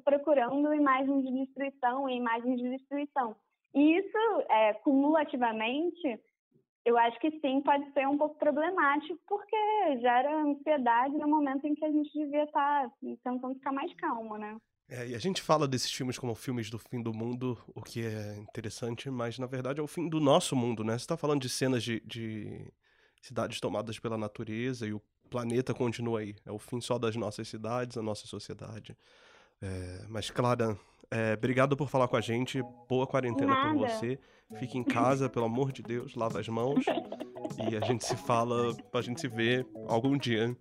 procurando 0.04 0.74
imagens 0.74 1.24
de 1.24 1.46
destruição 1.46 2.10
e 2.10 2.16
imagens 2.16 2.60
de 2.60 2.70
destruição. 2.76 3.34
E 3.74 3.98
isso, 3.98 4.18
é, 4.48 4.74
cumulativamente, 4.74 6.20
eu 6.84 6.96
acho 6.98 7.18
que 7.18 7.30
sim, 7.40 7.60
pode 7.62 7.90
ser 7.92 8.06
um 8.06 8.16
pouco 8.16 8.38
problemático, 8.38 9.18
porque 9.26 9.56
gera 10.00 10.42
ansiedade 10.42 11.16
no 11.16 11.26
momento 11.26 11.66
em 11.66 11.74
que 11.74 11.84
a 11.84 11.90
gente 11.90 12.12
devia 12.12 12.44
estar 12.44 12.88
tá 12.88 12.92
tentando 13.22 13.54
ficar 13.54 13.72
mais 13.72 13.92
calmo, 13.94 14.36
né? 14.36 14.56
É, 14.88 15.08
e 15.08 15.14
a 15.14 15.18
gente 15.18 15.40
fala 15.40 15.66
desses 15.66 15.90
filmes 15.90 16.18
como 16.18 16.34
filmes 16.34 16.68
do 16.68 16.78
fim 16.78 17.02
do 17.02 17.12
mundo, 17.12 17.58
o 17.74 17.80
que 17.80 18.04
é 18.04 18.36
interessante, 18.36 19.10
mas 19.10 19.38
na 19.38 19.46
verdade 19.46 19.80
é 19.80 19.82
o 19.82 19.86
fim 19.86 20.08
do 20.08 20.20
nosso 20.20 20.54
mundo, 20.54 20.84
né? 20.84 20.92
Você 20.92 21.04
está 21.04 21.16
falando 21.16 21.40
de 21.40 21.48
cenas 21.48 21.82
de, 21.82 22.00
de 22.00 22.70
cidades 23.22 23.60
tomadas 23.60 23.98
pela 23.98 24.18
natureza 24.18 24.86
e 24.86 24.92
o 24.92 25.00
planeta 25.30 25.72
continua 25.72 26.20
aí. 26.20 26.36
É 26.44 26.52
o 26.52 26.58
fim 26.58 26.82
só 26.82 26.98
das 26.98 27.16
nossas 27.16 27.48
cidades, 27.48 27.96
a 27.96 28.02
nossa 28.02 28.26
sociedade. 28.26 28.94
É, 29.64 30.04
mas, 30.10 30.28
Clara, 30.30 30.76
é, 31.10 31.32
obrigado 31.32 31.74
por 31.74 31.88
falar 31.88 32.06
com 32.06 32.16
a 32.16 32.20
gente. 32.20 32.62
Boa 32.86 33.06
quarentena 33.06 33.54
para 33.54 33.72
você. 33.72 34.18
Fique 34.58 34.76
em 34.76 34.84
casa, 34.84 35.28
pelo 35.28 35.46
amor 35.46 35.72
de 35.72 35.82
Deus, 35.82 36.14
lava 36.14 36.38
as 36.38 36.48
mãos. 36.48 36.84
E 37.70 37.74
a 37.74 37.80
gente 37.80 38.04
se 38.04 38.14
fala, 38.14 38.76
a 38.92 39.00
gente 39.00 39.20
se 39.20 39.28
vê 39.28 39.64
algum 39.88 40.18
dia. 40.18 40.54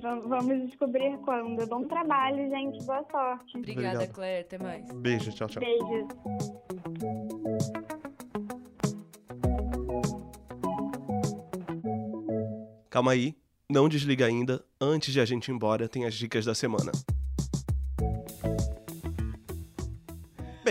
Vamos 0.00 0.66
descobrir 0.68 1.18
quando. 1.24 1.66
Bom 1.66 1.82
trabalho, 1.88 2.48
gente. 2.48 2.84
Boa 2.84 3.04
sorte. 3.10 3.58
Obrigada, 3.58 3.96
Obrigado. 3.96 4.14
Claire. 4.14 4.44
Até 4.44 4.58
mais. 4.58 4.92
Beijo, 4.92 5.32
tchau, 5.32 5.48
tchau. 5.48 5.60
Beijo. 5.60 6.08
Calma 12.88 13.12
aí, 13.12 13.34
não 13.68 13.88
desliga 13.88 14.26
ainda. 14.26 14.64
Antes 14.80 15.12
de 15.12 15.20
a 15.20 15.24
gente 15.24 15.48
ir 15.48 15.52
embora, 15.52 15.88
tem 15.88 16.04
as 16.04 16.14
dicas 16.14 16.44
da 16.44 16.54
semana. 16.54 16.92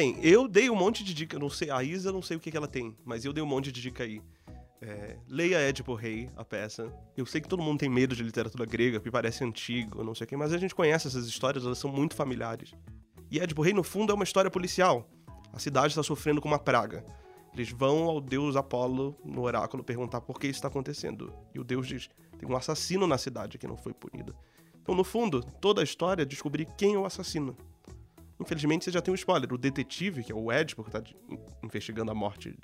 Bem, 0.03 0.19
eu 0.21 0.49
dei 0.49 0.69
um 0.69 0.75
monte 0.75 1.01
de 1.01 1.13
dica, 1.13 1.39
não 1.39 1.49
sei, 1.49 1.69
a 1.69 1.81
Isa 1.81 2.11
não 2.11 2.21
sei 2.21 2.35
o 2.35 2.39
que, 2.41 2.51
que 2.51 2.57
ela 2.57 2.67
tem, 2.67 2.93
mas 3.05 3.23
eu 3.23 3.31
dei 3.31 3.41
um 3.41 3.47
monte 3.47 3.71
de 3.71 3.81
dica 3.81 4.03
aí. 4.03 4.21
É, 4.81 5.15
leia 5.29 5.55
Édipo 5.59 5.93
Rei, 5.93 6.29
a 6.35 6.43
peça. 6.43 6.93
Eu 7.15 7.25
sei 7.25 7.39
que 7.39 7.47
todo 7.47 7.63
mundo 7.63 7.79
tem 7.79 7.87
medo 7.87 8.13
de 8.13 8.21
literatura 8.21 8.65
grega, 8.65 8.99
porque 8.99 9.09
parece 9.09 9.45
antigo, 9.45 10.03
não 10.03 10.13
sei 10.13 10.25
o 10.25 10.27
que, 10.27 10.35
mas 10.35 10.51
a 10.51 10.57
gente 10.57 10.75
conhece 10.75 11.07
essas 11.07 11.25
histórias, 11.25 11.63
elas 11.63 11.77
são 11.77 11.89
muito 11.89 12.17
familiares. 12.17 12.73
E 13.31 13.39
Édipo 13.39 13.61
Rei, 13.61 13.71
no 13.71 13.81
fundo, 13.81 14.11
é 14.11 14.13
uma 14.13 14.25
história 14.25 14.51
policial. 14.51 15.09
A 15.53 15.57
cidade 15.57 15.93
está 15.93 16.03
sofrendo 16.03 16.41
com 16.41 16.49
uma 16.49 16.59
praga. 16.59 17.05
Eles 17.53 17.69
vão 17.69 18.03
ao 18.03 18.19
deus 18.19 18.57
Apolo, 18.57 19.15
no 19.23 19.43
oráculo, 19.43 19.85
perguntar 19.85 20.19
por 20.19 20.37
que 20.37 20.47
isso 20.47 20.57
está 20.57 20.67
acontecendo. 20.67 21.31
E 21.55 21.61
o 21.61 21.63
deus 21.63 21.87
diz: 21.87 22.09
tem 22.37 22.49
um 22.49 22.57
assassino 22.57 23.07
na 23.07 23.17
cidade 23.17 23.57
que 23.57 23.67
não 23.67 23.77
foi 23.77 23.93
punido. 23.93 24.35
Então, 24.81 24.93
no 24.93 25.05
fundo, 25.05 25.41
toda 25.61 25.79
a 25.79 25.83
história 25.85 26.23
é 26.23 26.25
descobrir 26.25 26.67
quem 26.77 26.95
é 26.95 26.97
o 26.97 27.05
assassino. 27.05 27.55
Infelizmente, 28.43 28.85
você 28.85 28.91
já 28.91 29.01
tem 29.01 29.11
um 29.11 29.15
spoiler. 29.15 29.51
O 29.53 29.57
detetive, 29.57 30.23
que 30.23 30.31
é 30.31 30.35
o 30.35 30.51
Ed, 30.51 30.75
porque 30.75 30.91
tá 30.91 31.01
investigando 31.63 32.11
a 32.11 32.13
morte, 32.13 32.55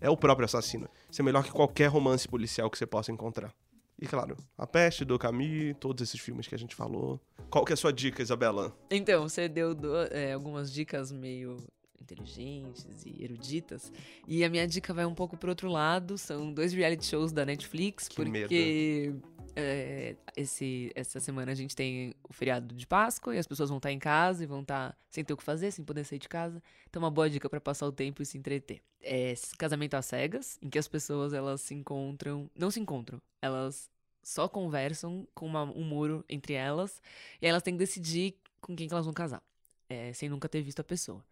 é 0.00 0.08
o 0.08 0.16
próprio 0.16 0.44
assassino. 0.44 0.88
Isso 1.10 1.20
é 1.20 1.24
melhor 1.24 1.44
que 1.44 1.50
qualquer 1.50 1.88
romance 1.88 2.26
policial 2.26 2.70
que 2.70 2.78
você 2.78 2.86
possa 2.86 3.10
encontrar. 3.10 3.52
E 4.00 4.06
claro, 4.06 4.36
A 4.58 4.66
Peste, 4.66 5.04
do 5.04 5.18
Camus, 5.18 5.76
todos 5.78 6.02
esses 6.08 6.20
filmes 6.20 6.46
que 6.46 6.54
a 6.54 6.58
gente 6.58 6.74
falou. 6.74 7.20
Qual 7.50 7.64
que 7.64 7.72
é 7.72 7.74
a 7.74 7.76
sua 7.76 7.92
dica, 7.92 8.22
Isabela? 8.22 8.76
Então, 8.90 9.28
você 9.28 9.48
deu 9.48 9.76
é, 10.10 10.32
algumas 10.32 10.72
dicas 10.72 11.12
meio 11.12 11.56
inteligentes 12.00 12.86
e 13.06 13.24
eruditas. 13.24 13.92
E 14.28 14.44
a 14.44 14.50
minha 14.50 14.66
dica 14.66 14.92
vai 14.92 15.06
um 15.06 15.14
pouco 15.14 15.36
pro 15.36 15.48
outro 15.48 15.68
lado. 15.68 16.18
São 16.18 16.52
dois 16.52 16.72
reality 16.72 17.06
shows 17.06 17.32
da 17.32 17.44
Netflix, 17.44 18.08
que 18.08 18.16
porque 18.16 19.10
medo. 19.10 19.22
É, 19.56 20.16
esse, 20.36 20.90
essa 20.94 21.20
semana 21.20 21.52
a 21.52 21.54
gente 21.54 21.76
tem 21.76 22.12
o 22.28 22.32
feriado 22.32 22.74
de 22.74 22.86
Páscoa 22.86 23.34
e 23.34 23.38
as 23.38 23.46
pessoas 23.46 23.68
vão 23.68 23.78
estar 23.78 23.92
em 23.92 23.98
casa 23.98 24.42
e 24.42 24.46
vão 24.46 24.62
estar 24.62 24.96
sem 25.10 25.24
ter 25.24 25.32
o 25.32 25.36
que 25.36 25.44
fazer, 25.44 25.70
sem 25.70 25.84
poder 25.84 26.04
sair 26.04 26.18
de 26.18 26.28
casa. 26.28 26.62
Então, 26.88 27.00
uma 27.00 27.10
boa 27.10 27.30
dica 27.30 27.48
para 27.48 27.60
passar 27.60 27.86
o 27.86 27.92
tempo 27.92 28.22
e 28.22 28.26
se 28.26 28.36
entreter. 28.36 28.82
É 29.00 29.34
Casamento 29.58 29.94
às 29.94 30.06
Cegas, 30.06 30.58
em 30.60 30.68
que 30.68 30.78
as 30.78 30.88
pessoas 30.88 31.32
elas 31.32 31.60
se 31.60 31.74
encontram. 31.74 32.50
Não 32.56 32.70
se 32.70 32.80
encontram, 32.80 33.20
elas 33.40 33.90
só 34.22 34.48
conversam 34.48 35.28
com 35.34 35.46
uma, 35.46 35.62
um 35.64 35.84
muro 35.84 36.24
entre 36.28 36.54
elas 36.54 37.00
e 37.40 37.46
elas 37.46 37.62
têm 37.62 37.74
que 37.74 37.78
decidir 37.78 38.34
com 38.60 38.74
quem 38.74 38.88
que 38.88 38.94
elas 38.94 39.04
vão 39.04 39.12
casar, 39.12 39.42
é, 39.88 40.12
sem 40.14 40.28
nunca 40.28 40.48
ter 40.48 40.62
visto 40.62 40.80
a 40.80 40.84
pessoa. 40.84 41.22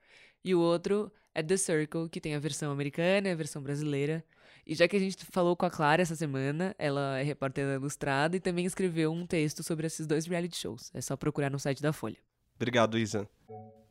E 0.45 0.55
o 0.55 0.61
outro 0.61 1.11
é 1.35 1.43
The 1.43 1.57
Circle, 1.57 2.09
que 2.09 2.21
tem 2.21 2.35
a 2.35 2.39
versão 2.39 2.71
americana 2.71 3.29
e 3.29 3.33
a 3.33 3.35
versão 3.35 3.63
brasileira. 3.63 4.25
E 4.67 4.75
já 4.75 4.87
que 4.87 4.97
a 4.97 5.01
gente 5.01 5.25
falou 5.27 5.57
com 5.57 5.67
a 5.67 5.71
Clara 5.71 6.03
essa 6.03 6.15
semana, 6.15 6.75
ela 6.79 7.19
é 7.19 7.23
repórter 7.23 7.65
ilustrada 7.75 8.37
e 8.37 8.41
também 8.41 8.65
escreveu 8.65 9.13
um 9.13 9.27
texto 9.27 9.63
sobre 9.63 9.87
esses 9.87 10.07
dois 10.07 10.27
reality 10.27 10.57
shows. 10.57 10.91
É 10.95 11.01
só 11.01 11.17
procurar 11.17 11.51
no 11.51 11.59
site 11.59 11.83
da 11.83 11.93
Folha. 11.93 12.19
Obrigado, 12.55 12.97
Isa. 12.97 13.29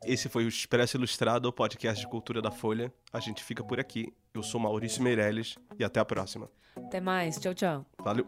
Esse 0.05 0.29
foi 0.29 0.45
o 0.45 0.47
Expresso 0.47 0.97
Ilustrado, 0.97 1.47
o 1.47 1.53
podcast 1.53 2.01
de 2.01 2.09
cultura 2.09 2.41
da 2.41 2.49
Folha. 2.49 2.91
A 3.13 3.19
gente 3.19 3.43
fica 3.43 3.63
por 3.63 3.79
aqui. 3.79 4.11
Eu 4.33 4.41
sou 4.41 4.59
Maurício 4.59 5.03
Meirelles 5.03 5.55
e 5.77 5.83
até 5.83 5.99
a 5.99 6.05
próxima. 6.05 6.49
Até 6.75 6.99
mais. 6.99 7.37
Tchau, 7.37 7.53
tchau. 7.53 7.85
Valeu. 7.99 8.25